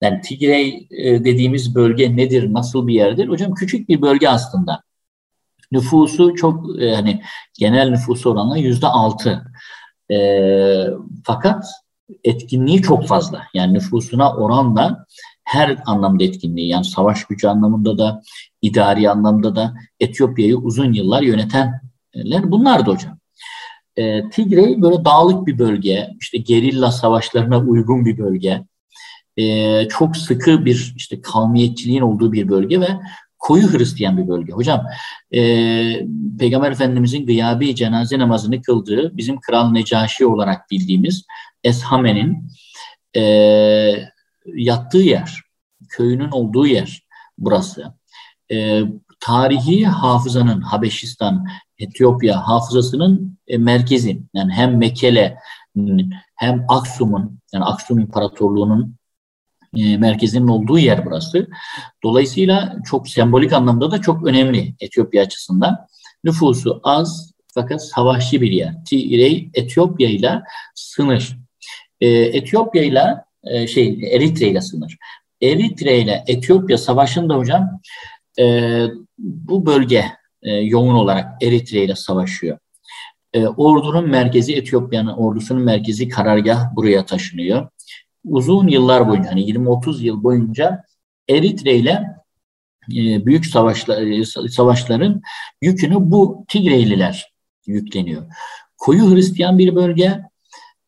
[0.00, 3.28] Yani Tigray e, dediğimiz bölge nedir, nasıl bir yerdir?
[3.28, 4.82] Hocam küçük bir bölge aslında.
[5.72, 7.22] Nüfusu çok e, hani
[7.58, 9.44] genel nüfusu oranla yüzde altı.
[10.10, 10.16] E,
[11.24, 11.64] fakat
[12.24, 13.42] etkinliği çok fazla.
[13.54, 15.06] Yani nüfusuna oranla
[15.44, 18.22] her anlamda etkinliği yani savaş gücü anlamında da
[18.62, 21.80] idari anlamda da Etiyopya'yı uzun yıllar yönetenler
[22.44, 23.18] bunlardı hocam.
[23.96, 28.64] E, Tigray böyle dağlık bir bölge, işte gerilla savaşlarına uygun bir bölge,
[29.36, 32.88] e, çok sıkı bir işte kavmiyetçiliğin olduğu bir bölge ve
[33.38, 34.52] koyu Hristiyan bir bölge.
[34.52, 34.86] Hocam
[35.34, 35.40] e,
[36.38, 41.24] Peygamber Efendimizin gıyabi cenaze namazını kıldığı bizim Kral Necaşi olarak bildiğimiz
[41.64, 42.48] Eshame'nin
[43.16, 43.22] e,
[44.44, 45.40] yattığı yer,
[45.88, 47.06] köyünün olduğu yer
[47.38, 47.94] burası.
[48.52, 48.80] E,
[49.20, 51.46] tarihi hafızanın Habeşistan,
[51.78, 54.22] Etiyopya hafızasının e, merkezi.
[54.34, 55.38] Yani hem Mekele
[56.34, 58.96] hem Aksum'un yani Aksum İmparatorluğu'nun
[59.76, 61.48] e, merkezinin olduğu yer burası.
[62.02, 65.86] Dolayısıyla çok sembolik anlamda da çok önemli Etiyopya açısından.
[66.24, 68.84] Nüfusu az fakat savaşçı bir yer.
[68.84, 70.42] Tigray Etiyopya ile
[70.74, 71.38] sınır.
[72.00, 74.96] E, Etiyopya ile e, şey Eritre ile sınır.
[75.42, 77.80] Eritre ile Etiyopya savaşında hocam
[78.38, 78.86] e,
[79.18, 80.04] bu bölge
[80.42, 82.58] e, yoğun olarak Eritre ile savaşıyor.
[83.32, 87.68] E, ordunun merkezi Etiyopya'nın ordusunun merkezi karargah buraya taşınıyor
[88.24, 90.84] uzun yıllar boyunca hani 20-30 yıl boyunca
[91.28, 92.02] Eritre ile
[92.96, 95.22] e, büyük savaşlar, e, savaşların
[95.62, 97.34] yükünü bu Tigreyliler
[97.66, 98.22] yükleniyor.
[98.78, 100.22] Koyu Hristiyan bir bölge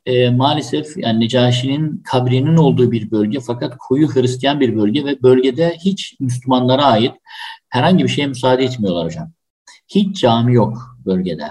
[0.07, 5.77] e, maalesef yani Necaşi'nin kabrinin olduğu bir bölge fakat koyu Hristiyan bir bölge ve bölgede
[5.85, 7.12] hiç Müslümanlara ait
[7.69, 9.33] herhangi bir şeye müsaade etmiyorlar hocam.
[9.88, 11.47] Hiç cami yok bölgede.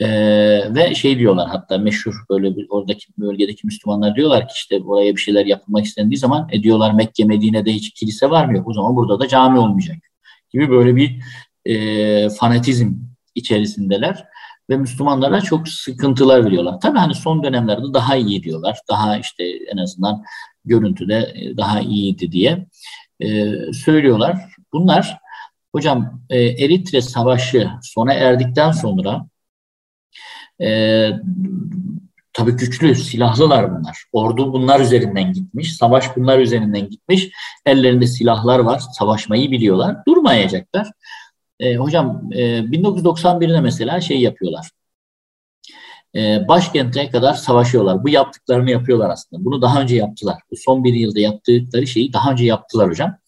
[0.00, 5.16] Ee, ve şey diyorlar hatta meşhur böyle bir oradaki bölgedeki Müslümanlar diyorlar ki işte buraya
[5.16, 8.72] bir şeyler yapılmak istendiği zaman e diyorlar Mekke Medine'de hiç kilise var mı yok o
[8.72, 9.96] zaman burada da cami olmayacak
[10.50, 11.22] gibi böyle bir
[11.64, 12.92] e, fanatizm
[13.34, 14.24] içerisindeler
[14.70, 16.80] ve Müslümanlara çok sıkıntılar veriyorlar.
[16.80, 18.78] Tabii hani son dönemlerde daha iyi diyorlar.
[18.90, 20.24] Daha işte en azından
[20.64, 22.66] görüntüde e, daha iyiydi diye
[23.20, 24.36] e, söylüyorlar.
[24.72, 25.18] Bunlar
[25.74, 29.26] hocam e, Eritre Savaşı sona erdikten sonra
[30.60, 31.10] e,
[32.32, 34.04] tabii güçlü, silahlılar bunlar.
[34.12, 37.28] Ordu bunlar üzerinden gitmiş, savaş bunlar üzerinden gitmiş.
[37.66, 40.88] Ellerinde silahlar var, savaşmayı biliyorlar, durmayacaklar.
[41.60, 44.70] E, hocam e, 1991'de mesela şey yapıyorlar.
[46.14, 48.04] E, başkente kadar savaşıyorlar.
[48.04, 49.44] Bu yaptıklarını yapıyorlar aslında.
[49.44, 50.42] Bunu daha önce yaptılar.
[50.50, 53.18] Bu son bir yılda yaptıkları şeyi daha önce yaptılar hocam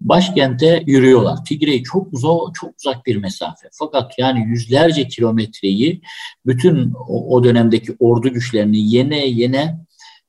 [0.00, 1.44] başkente yürüyorlar.
[1.44, 3.68] Tigray çok uzak, çok uzak bir mesafe.
[3.72, 6.02] Fakat yani yüzlerce kilometreyi
[6.46, 9.78] bütün o, o dönemdeki ordu güçlerini yene yene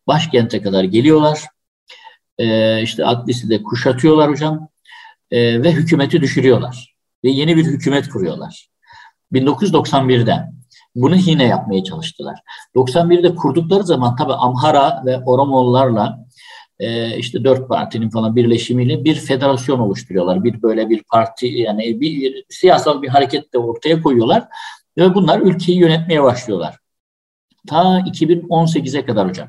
[0.08, 1.42] başkente kadar geliyorlar.
[2.38, 4.70] Ee, işte Atlis'i de kuşatıyorlar hocam
[5.32, 6.97] ee, ve hükümeti düşürüyorlar.
[7.24, 8.70] Ve yeni bir hükümet kuruyorlar.
[9.34, 10.50] 1991'de
[10.96, 12.40] bunu yine yapmaya çalıştılar.
[12.76, 16.28] 91'de kurdukları zaman tabi Amhara ve Oromolarla
[16.80, 20.44] e, işte dört partinin falan birleşimiyle bir federasyon oluşturuyorlar.
[20.44, 24.48] Bir böyle bir parti yani bir, bir siyasal bir hareket de ortaya koyuyorlar
[24.98, 26.78] ve bunlar ülkeyi yönetmeye başlıyorlar.
[27.68, 29.48] Ta 2018'e kadar hocam.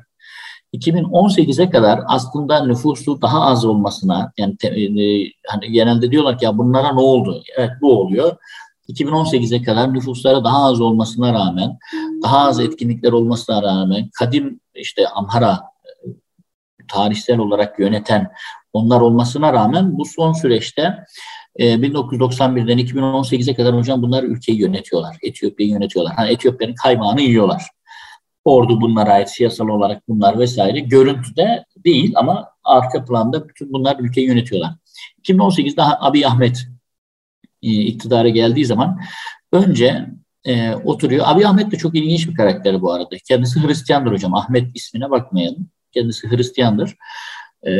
[0.73, 4.83] 2018'e kadar aslında nüfusu daha az olmasına yani te, e,
[5.47, 7.43] hani genelde diyorlar ki ya bunlara ne oldu?
[7.57, 8.37] Evet bu oluyor.
[8.89, 11.77] 2018'e kadar nüfusları daha az olmasına rağmen,
[12.23, 15.59] daha az etkinlikler olmasına rağmen kadim işte Amhara
[16.87, 18.31] tarihsel olarak yöneten
[18.73, 21.05] onlar olmasına rağmen bu son süreçte
[21.59, 25.17] 1991'den 2018'e kadar hocam bunlar ülkeyi yönetiyorlar.
[25.21, 26.13] Etiyopya'yı yönetiyorlar.
[26.15, 27.63] Hani Etiyopya'nın kaymağını yiyorlar.
[28.49, 30.79] Ordu bunlara ait siyasal olarak bunlar vesaire.
[30.79, 34.71] Görüntüde değil ama arka planda bütün bunlar ülkeyi yönetiyorlar.
[35.23, 36.67] 2018'de Abiy Ahmet
[37.63, 38.99] e, iktidara geldiği zaman
[39.51, 40.05] önce
[40.45, 41.25] e, oturuyor.
[41.27, 43.15] Abiy Ahmet de çok ilginç bir karakter bu arada.
[43.27, 44.35] Kendisi Hristiyandır hocam.
[44.35, 45.69] Ahmet ismine bakmayalım.
[45.91, 46.95] Kendisi Hristiyandır.
[47.63, 47.71] E,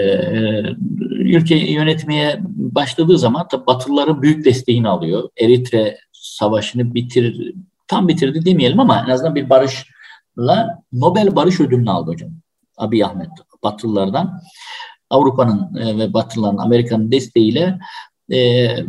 [1.09, 5.29] ülkeyi yönetmeye başladığı zaman tabi Batılıların büyük desteğini alıyor.
[5.41, 7.53] Eritre savaşını bitir,
[7.87, 9.98] tam bitirdi demeyelim ama en azından bir barışla
[10.93, 12.31] Nobel Barış Ödülünü aldı hocam.
[12.77, 13.29] Abiy Ahmet
[13.63, 14.41] Batılılardan.
[15.09, 17.79] Avrupa'nın e, ve Batılıların, Amerika'nın desteğiyle
[18.29, 18.83] e,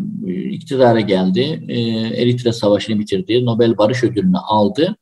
[0.50, 1.64] iktidara geldi.
[1.68, 1.80] E,
[2.22, 3.46] Eritre Savaşı'nı bitirdi.
[3.46, 4.96] Nobel Barış Ödülünü aldı.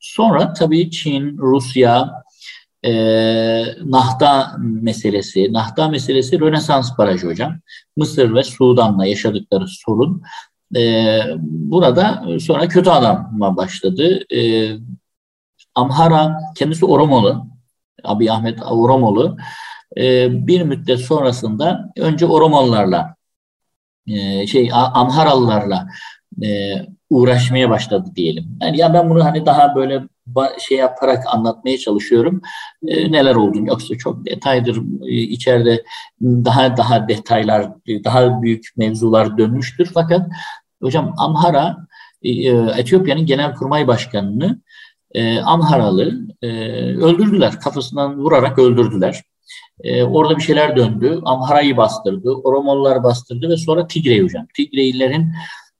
[0.00, 2.12] Sonra tabii Çin, Rusya,
[2.82, 2.92] e,
[3.84, 7.60] Nahta meselesi, Nahta meselesi Rönesans Barajı hocam.
[7.96, 10.22] Mısır ve Sudan'la yaşadıkları sorun.
[10.76, 14.24] E, burada sonra kötü adamma başladı.
[14.34, 14.70] E,
[15.76, 17.46] Amhara, kendisi Oromolu,
[18.04, 19.36] Abi Ahmet Oromolu.
[19.96, 23.14] E, bir müddet sonrasında önce Oromolarla
[24.06, 25.88] e, şey Amharalılarla
[26.42, 26.74] e,
[27.10, 28.58] uğraşmaya başladı diyelim.
[28.62, 30.02] Yani ya ben bunu hani daha böyle
[30.58, 32.42] şey yaparak anlatmaya çalışıyorum.
[32.86, 35.84] E, neler olduğunu yoksa çok detaydır e, içeride
[36.20, 37.72] daha daha detaylar,
[38.04, 39.90] daha büyük mevzular dönmüştür.
[39.94, 40.28] Fakat
[40.82, 41.76] hocam Amhara
[42.22, 42.30] e,
[42.80, 44.60] Etiyopya'nın Genelkurmay Başkanı'nı
[45.16, 46.48] e, Amharalı e,
[46.96, 47.60] öldürdüler.
[47.60, 49.22] Kafasından vurarak öldürdüler.
[49.84, 51.20] E, orada bir şeyler döndü.
[51.24, 54.46] Amhara'yı bastırdı, Oromolılar bastırdı ve sonra Tigray hocam.
[54.56, 55.32] Tigraylilerin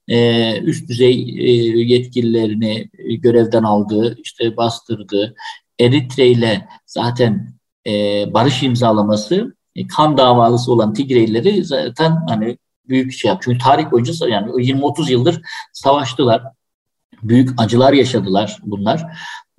[0.09, 5.35] e, üst düzey e, yetkililerini görevden aldı, işte bastırdı.
[5.81, 7.55] Eritre ile zaten
[7.87, 7.93] e,
[8.35, 12.59] barış imzalaması e, kan davalısı olan Tigraylileri zaten hani
[12.89, 13.45] büyük şey yaptı.
[13.45, 15.41] Çünkü tarih boyunca yani 20-30 yıldır
[15.73, 16.43] savaştılar.
[17.29, 19.07] Büyük acılar yaşadılar bunlar.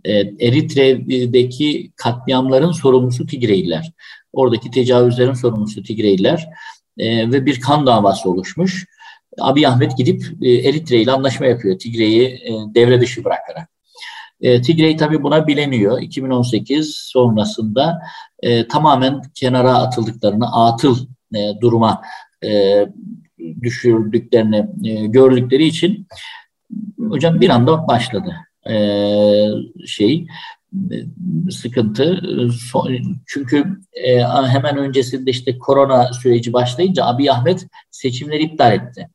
[0.06, 0.12] E,
[0.48, 3.92] Eritre'deki katliamların sorumlusu Tigreyliler.
[4.34, 6.48] Oradaki tecavüzlerin sorumlusu Tigreyliler
[6.98, 8.86] e, ve bir kan davası oluşmuş.
[9.40, 13.70] Abiy Ahmet gidip e, Eritre ile anlaşma yapıyor Tigre'yi e, devre dışı bırakarak.
[14.42, 16.02] E, Tigray tabii buna bileniyor.
[16.02, 18.00] 2018 sonrasında
[18.44, 20.98] e, tamamen kenara atıldıklarını, atıl
[21.62, 22.02] duruma
[23.62, 24.66] düşürdüklerini
[25.12, 26.08] gördükleri için
[27.00, 28.36] hocam bir anda başladı
[28.70, 28.76] e,
[29.86, 30.28] şey
[31.50, 32.22] sıkıntı.
[33.28, 39.10] Çünkü e, hemen öncesinde işte korona süreci başlayınca Abiy Ahmet seçimleri iptal etti.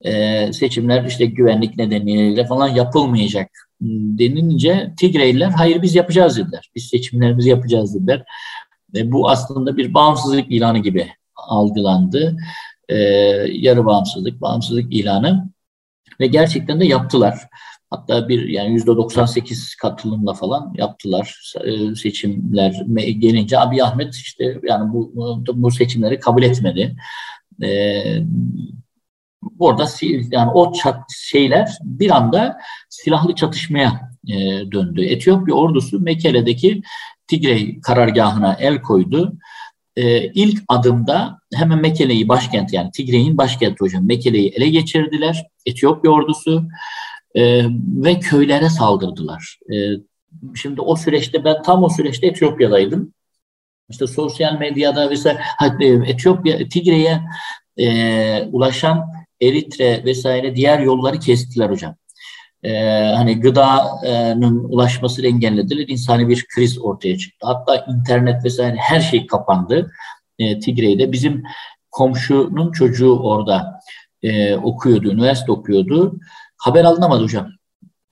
[0.00, 3.50] E, seçimler işte güvenlik nedeniyle falan yapılmayacak
[3.80, 6.70] denince Tigreyliler hayır biz yapacağız dediler.
[6.74, 8.24] Biz seçimlerimizi yapacağız dediler.
[8.94, 12.36] Ve bu aslında bir bağımsızlık ilanı gibi algılandı.
[12.88, 12.96] E,
[13.52, 15.50] yarı bağımsızlık, bağımsızlık ilanı
[16.20, 17.38] ve gerçekten de yaptılar.
[17.90, 24.92] Hatta bir yani yüzde 98 katılımla falan yaptılar e, seçimler gelince Abi Ahmet işte yani
[24.92, 25.12] bu
[25.54, 26.96] bu seçimleri kabul etmedi.
[27.62, 28.18] Ee,
[29.58, 29.86] orada
[30.30, 32.58] yani o çat şeyler bir anda
[32.88, 34.34] silahlı çatışmaya e,
[34.72, 35.04] döndü.
[35.04, 36.82] Etiyopya ordusu Mekele'deki
[37.28, 39.38] Tigray karargahına el koydu.
[39.96, 45.46] E, ilk adımda hemen Mekele'yi başkent yani Tigray'in başkenti hocam Mekele'yi ele geçirdiler.
[45.66, 46.68] Etiyopya ordusu
[47.34, 47.64] e,
[48.04, 49.58] ve köylere saldırdılar.
[49.72, 49.76] E,
[50.54, 53.12] şimdi o süreçte ben tam o süreçte Etiyopya'daydım.
[53.90, 55.38] İşte sosyal medyada vesaire
[55.80, 57.20] e, Etiyopya Tigre'ye
[57.76, 59.06] e, ulaşan
[59.40, 61.96] Eritre vesaire diğer yolları kestiler hocam.
[62.62, 65.88] Ee, hani gıdanın ulaşmasını engellediler.
[65.88, 67.46] İnsani bir kriz ortaya çıktı.
[67.46, 69.90] Hatta internet vesaire her şey kapandı
[70.38, 71.12] e, Tigre'de.
[71.12, 71.42] Bizim
[71.90, 73.80] komşunun çocuğu orada
[74.22, 76.18] e, okuyordu, üniversite okuyordu.
[76.56, 77.48] Haber alınamadı hocam.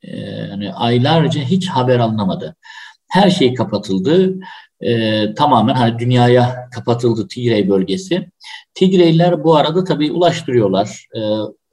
[0.02, 0.16] Ee,
[0.50, 2.56] yani aylarca hiç haber alınamadı.
[3.08, 4.34] Her şey kapatıldı.
[4.80, 8.30] Ee, tamamen hani dünyaya kapatıldı Tigray bölgesi.
[8.74, 11.06] Tigrayliler bu arada tabii ulaştırıyorlar.
[11.16, 11.20] Ee,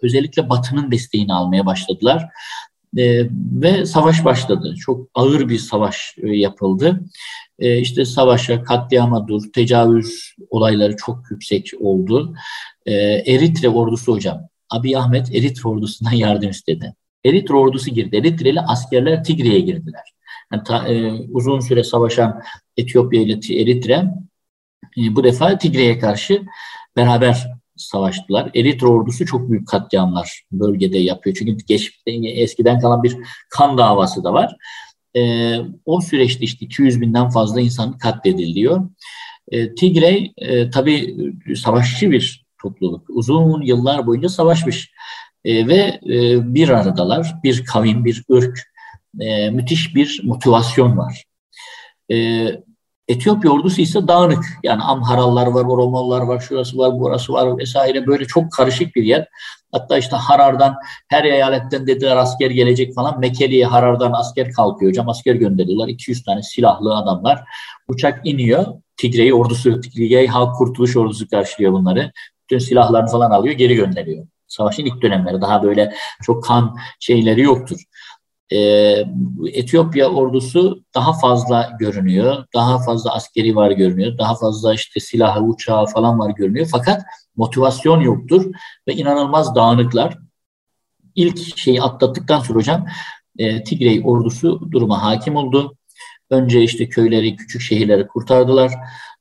[0.01, 2.25] özellikle Batı'nın desteğini almaya başladılar.
[2.97, 4.75] Ee, ve savaş başladı.
[4.79, 7.01] Çok ağır bir savaş e, yapıldı.
[7.59, 12.35] Ee, işte savaşa, katliama dur, tecavüz olayları çok yüksek oldu.
[12.85, 12.93] Ee,
[13.33, 16.95] Eritre ordusu hocam Abiy Ahmet Eritre ordusundan yardım istedi.
[17.25, 18.17] Eritre ordusu girdi.
[18.17, 20.13] Eritreli askerler Tigre'ye girdiler.
[20.51, 22.41] Yani ta, e, uzun süre savaşan
[22.77, 24.05] Etiyopya ile Eritre
[24.97, 26.43] e, bu defa Tigre'ye karşı
[26.95, 27.47] beraber
[27.81, 28.51] savaştılar.
[28.55, 31.35] Eritre ordusu çok büyük katliamlar bölgede yapıyor.
[31.39, 33.17] Çünkü geç, eskiden kalan bir
[33.49, 34.55] kan davası da var.
[35.17, 35.55] E,
[35.85, 38.89] o süreçte işte 200 binden fazla insan katlediliyor.
[39.51, 41.15] E, Tigray e, tabii
[41.55, 43.09] savaşçı bir topluluk.
[43.09, 44.91] Uzun yıllar boyunca savaşmış.
[45.45, 48.59] E, ve e, bir aradalar, bir kavim, bir ırk,
[49.19, 51.23] e, müthiş bir motivasyon var.
[52.11, 52.47] E,
[53.11, 54.45] Etiyopya ordusu ise dağınık.
[54.63, 58.07] Yani Amharallar var, Oromolar var, şurası var, burası var vesaire.
[58.07, 59.27] Böyle çok karışık bir yer.
[59.71, 60.75] Hatta işte Harar'dan
[61.07, 63.19] her eyaletten dediler asker gelecek falan.
[63.19, 65.09] Mekeli'ye Harar'dan asker kalkıyor hocam.
[65.09, 65.87] Asker gönderiyorlar.
[65.87, 67.43] 200 tane silahlı adamlar.
[67.87, 68.65] Uçak iniyor.
[68.97, 72.11] Tigre'yi ordusu, Tigre'yi Halk Kurtuluş Ordusu karşılıyor bunları.
[72.43, 74.27] Bütün silahlarını falan alıyor, geri gönderiyor.
[74.47, 75.93] Savaşın ilk dönemleri daha böyle
[76.23, 77.77] çok kan şeyleri yoktur.
[78.53, 79.05] Ee,
[79.53, 82.45] Etiyopya ordusu daha fazla görünüyor.
[82.55, 84.17] Daha fazla askeri var görünüyor.
[84.17, 86.67] Daha fazla işte silahı, uçağı falan var görünüyor.
[86.71, 87.01] Fakat
[87.35, 88.51] motivasyon yoktur
[88.87, 90.17] ve inanılmaz dağınıklar.
[91.15, 92.85] İlk şeyi atlattıktan sonra hocam
[93.37, 95.77] e, Tigray ordusu duruma hakim oldu.
[96.29, 98.71] Önce işte köyleri, küçük şehirleri kurtardılar.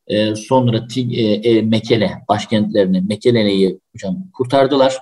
[0.06, 4.98] E, sonra Tig, e, e, Mekele başkentlerini, Mekele'yi hocam kurtardılar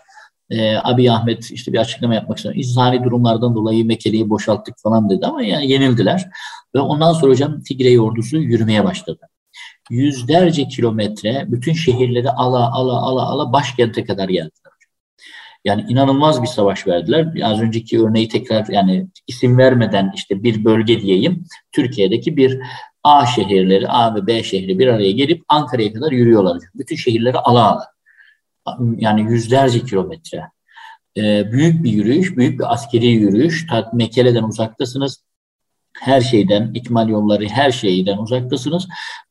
[0.50, 2.54] e, Abi Ahmet işte bir açıklama yapmak istiyor.
[2.54, 6.28] İnsani durumlardan dolayı Mekele'yi boşalttık falan dedi ama yani yenildiler.
[6.74, 9.28] Ve ondan sonra hocam Tigray ordusu yürümeye başladı.
[9.90, 14.72] Yüzlerce kilometre bütün şehirleri ala ala ala ala başkente kadar geldiler.
[15.64, 17.28] Yani inanılmaz bir savaş verdiler.
[17.42, 21.44] Az önceki örneği tekrar yani isim vermeden işte bir bölge diyeyim.
[21.72, 22.58] Türkiye'deki bir
[23.04, 26.58] A şehirleri, A ve B şehri bir araya gelip Ankara'ya kadar yürüyorlar.
[26.74, 27.97] Bütün şehirleri ala ala
[28.98, 30.42] yani yüzlerce kilometre.
[31.16, 33.66] E, büyük bir yürüyüş, büyük bir askeri yürüyüş.
[33.92, 35.24] Mekele'den uzaktasınız.
[36.00, 38.88] Her şeyden, ikmal yolları, her şeyden uzaktasınız.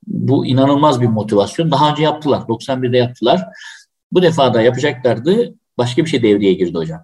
[0.08, 1.72] Bu inanılmaz bir motivasyon.
[1.72, 2.42] Daha önce yaptılar.
[2.42, 3.44] 91'de yaptılar.
[4.12, 5.56] Bu defa da yapacaklardı.
[5.78, 7.04] Başka bir şey devreye girdi hocam.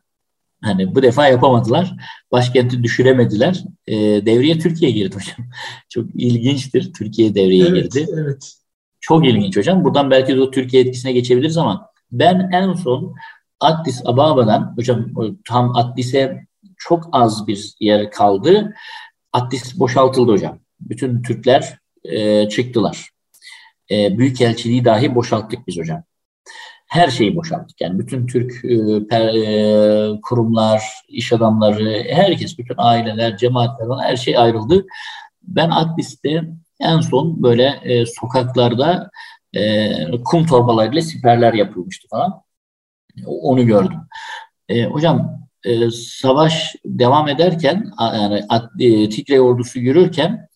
[0.63, 1.95] Hani bu defa yapamadılar.
[2.31, 3.63] Başkenti düşüremediler.
[3.88, 5.47] E, devreye Türkiye girdi hocam.
[5.89, 6.93] Çok ilginçtir.
[6.93, 8.07] Türkiye devreye evet, girdi.
[8.13, 8.53] Evet.
[9.01, 9.84] Çok ilginç hocam.
[9.84, 13.16] Buradan belki de o Türkiye etkisine geçebiliriz ama ben en son
[13.59, 15.05] Addis Ababa'dan, hocam
[15.47, 16.45] tam Addis'e
[16.78, 18.74] çok az bir yer kaldı.
[19.34, 20.59] Addis boşaltıldı hocam.
[20.80, 23.09] Bütün Türkler e, çıktılar.
[23.91, 26.03] E, Büyükelçiliği dahi boşalttık biz hocam.
[26.88, 27.82] Her şeyi boşalttık.
[27.82, 34.38] Yani bütün Türk e, per, e, kurumlar, iş adamları, herkes, bütün aileler, cemaatler her şey
[34.38, 34.86] ayrıldı.
[35.43, 36.43] Ben Addis'te
[36.80, 39.09] en son böyle e, sokaklarda
[39.53, 42.41] e, kum torbalarıyla siperler yapılmıştı falan.
[43.25, 43.99] Onu gördüm.
[44.69, 48.41] E, hocam e, savaş devam ederken yani
[48.79, 50.47] e, Tigray ordusu yürürken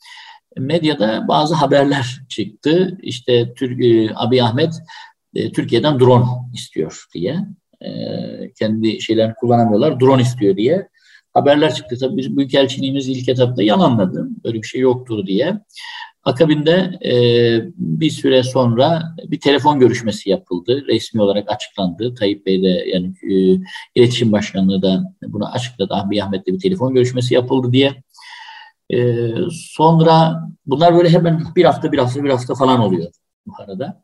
[0.57, 2.97] medyada bazı haberler çıktı.
[3.01, 4.73] İşte Türk, e, Abiy Ahmet
[5.35, 7.37] e, Türkiye'den drone istiyor diye.
[7.81, 7.89] E,
[8.59, 9.99] kendi şeylerini kullanamıyorlar.
[9.99, 10.87] Drone istiyor diye
[11.33, 11.97] haberler çıktı.
[11.99, 14.27] Tabii biz Büyükelçiliğimiz ilk etapta yalanladı.
[14.43, 15.59] Böyle bir şey yoktur diye.
[16.27, 17.13] Akabinde e,
[17.77, 20.85] bir süre sonra bir telefon görüşmesi yapıldı.
[20.87, 22.15] Resmi olarak açıklandı.
[22.15, 23.61] Tayyip Bey de yani e,
[23.95, 25.93] iletişim başkanlığı da bunu açıkladı.
[25.93, 28.03] Ahmet Ahmet'le bir telefon görüşmesi yapıldı diye.
[28.89, 33.11] E, sonra bunlar böyle hemen bir hafta bir hafta bir hafta falan oluyor
[33.45, 34.03] bu arada.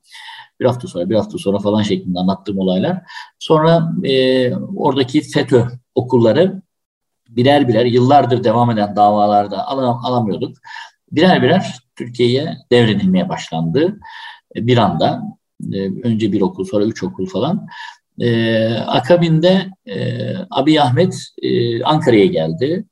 [0.59, 3.01] Bir hafta sonra bir hafta sonra falan şeklinde anlattığım olaylar.
[3.39, 5.65] Sonra e, oradaki FETÖ
[5.95, 6.61] okulları
[7.29, 10.57] birer birer yıllardır devam eden davalarda alam, alamıyorduk.
[11.11, 13.99] Birer birer Türkiye'ye devredilmeye başlandı
[14.55, 15.21] e, bir anda.
[15.73, 17.67] E, önce bir okul sonra üç okul falan.
[18.19, 19.67] E, akabinde
[20.49, 21.15] Abiy Ahmet
[21.83, 22.85] Ankara'ya geldi.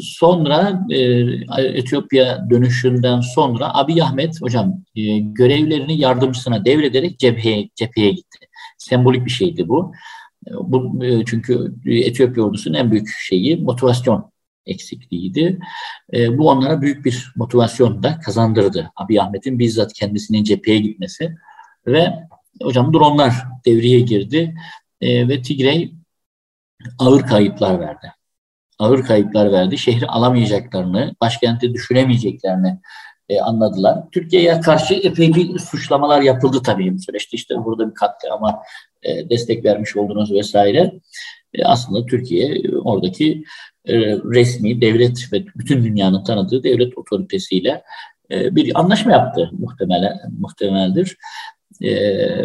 [0.00, 0.86] Sonra
[1.58, 4.84] Etiyopya dönüşünden sonra Abiy Ahmet hocam
[5.22, 8.38] görevlerini yardımcısına devrederek cepheye, cepheye gitti.
[8.78, 9.92] Sembolik bir şeydi bu.
[10.50, 14.30] Bu, çünkü Etiyopya ordusunun en büyük şeyi motivasyon
[14.68, 15.58] eksikliğiydi.
[16.14, 18.90] E, bu onlara büyük bir motivasyon da kazandırdı.
[18.96, 21.34] Abi Ahmet'in bizzat kendisinin cepheye gitmesi
[21.86, 22.14] ve
[22.62, 23.34] hocam dronlar
[23.66, 24.54] devreye girdi
[25.00, 25.92] e, ve Tigray
[26.98, 28.12] ağır kayıplar verdi.
[28.78, 29.78] Ağır kayıplar verdi.
[29.78, 32.78] Şehri alamayacaklarını, başkenti düşüremeyeceklerini
[33.28, 34.04] e, anladılar.
[34.12, 37.36] Türkiye'ye karşı epey bir suçlamalar yapıldı tabii bu süreçte.
[37.36, 38.62] İşte burada bir katliama
[39.02, 40.92] e, destek vermiş oldunuz vesaire.
[41.54, 43.44] E, aslında Türkiye oradaki
[43.84, 47.82] e, resmi devlet ve bütün dünyanın tanıdığı devlet otoritesiyle
[48.30, 51.16] e, bir anlaşma yaptı muhtemelen muhtemeldir.
[51.80, 51.92] E,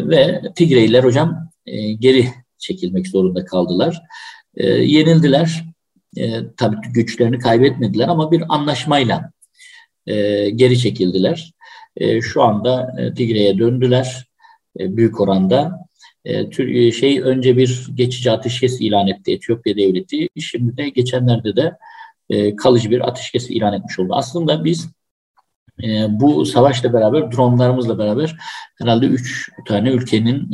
[0.10, 2.28] ve Tigreyler hocam e, geri
[2.58, 4.02] çekilmek zorunda kaldılar.
[4.56, 5.64] E, yenildiler.
[6.18, 9.32] E, tabii güçlerini kaybetmediler ama bir anlaşmayla
[10.08, 11.54] e, geri çekildiler.
[11.98, 14.28] E, şu anda e, Tigre'ye döndüler
[14.80, 15.80] e, büyük oranda.
[16.26, 20.28] E, e, şey önce bir geçici ateşkes ilan etti Etiyopya devleti.
[20.40, 21.78] Şimdi de geçenlerde de
[22.30, 24.14] e, kalıcı bir ateşkes ilan etmiş oldu.
[24.16, 24.90] Aslında biz
[25.84, 28.36] e, bu savaşla beraber dronlarımızla beraber
[28.82, 30.52] herhalde üç tane ülkenin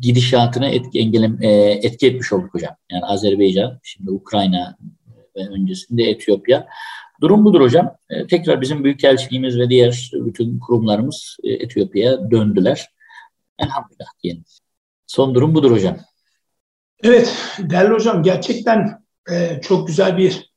[0.00, 1.48] gidişatına etki, engelem, e,
[1.82, 2.76] etki etmiş olduk hocam.
[2.92, 4.76] Yani Azerbaycan, şimdi Ukrayna
[5.36, 6.66] ve öncesinde Etiyopya.
[7.20, 7.96] Durum budur hocam.
[8.30, 12.88] Tekrar bizim Büyükelçiliğimiz ve diğer bütün kurumlarımız e, Etiyopya'ya döndüler.
[13.58, 14.44] Elhamdülillah diyelim.
[15.06, 15.96] Son durum budur hocam.
[17.02, 20.52] Evet değerli hocam gerçekten e, çok güzel bir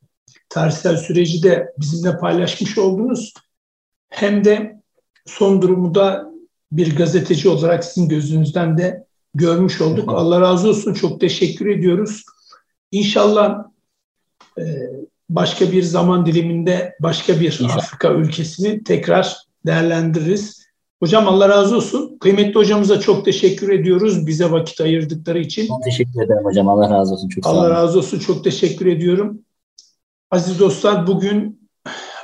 [0.50, 3.34] tarihsel süreci de bizimle paylaşmış oldunuz.
[4.10, 4.82] Hem de
[5.26, 6.30] son durumu da
[6.72, 10.10] bir gazeteci olarak sizin gözünüzden de görmüş olduk.
[10.14, 10.94] Allah razı olsun.
[10.94, 12.24] Çok teşekkür ediyoruz.
[12.92, 13.64] İnşallah
[14.60, 14.64] e,
[15.30, 17.78] başka bir zaman diliminde başka bir İnşallah.
[17.78, 20.69] Afrika ülkesini tekrar değerlendiririz.
[21.00, 22.18] Hocam Allah razı olsun.
[22.20, 25.68] Kıymetli hocamıza çok teşekkür ediyoruz bize vakit ayırdıkları için.
[25.68, 26.68] Çok teşekkür ederim hocam.
[26.68, 27.30] Allah razı olsun.
[27.30, 28.20] Çok Allah razı olsun.
[28.20, 29.40] Çok teşekkür ediyorum.
[30.32, 31.70] Aziz dostlar bugün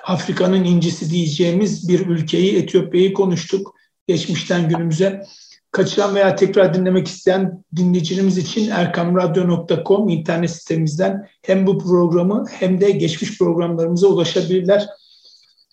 [0.03, 3.75] Afrika'nın incisi diyeceğimiz bir ülkeyi Etiyopya'yı konuştuk.
[4.07, 5.23] Geçmişten günümüze
[5.71, 12.91] kaçıran veya tekrar dinlemek isteyen dinleyicilerimiz için erkamradyo.com internet sitemizden hem bu programı hem de
[12.91, 14.87] geçmiş programlarımıza ulaşabilirler.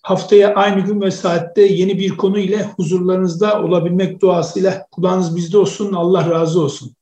[0.03, 5.92] Haftaya aynı gün ve saatte yeni bir konu ile huzurlarınızda olabilmek duasıyla kulağınız bizde olsun.
[5.92, 6.96] Allah razı olsun.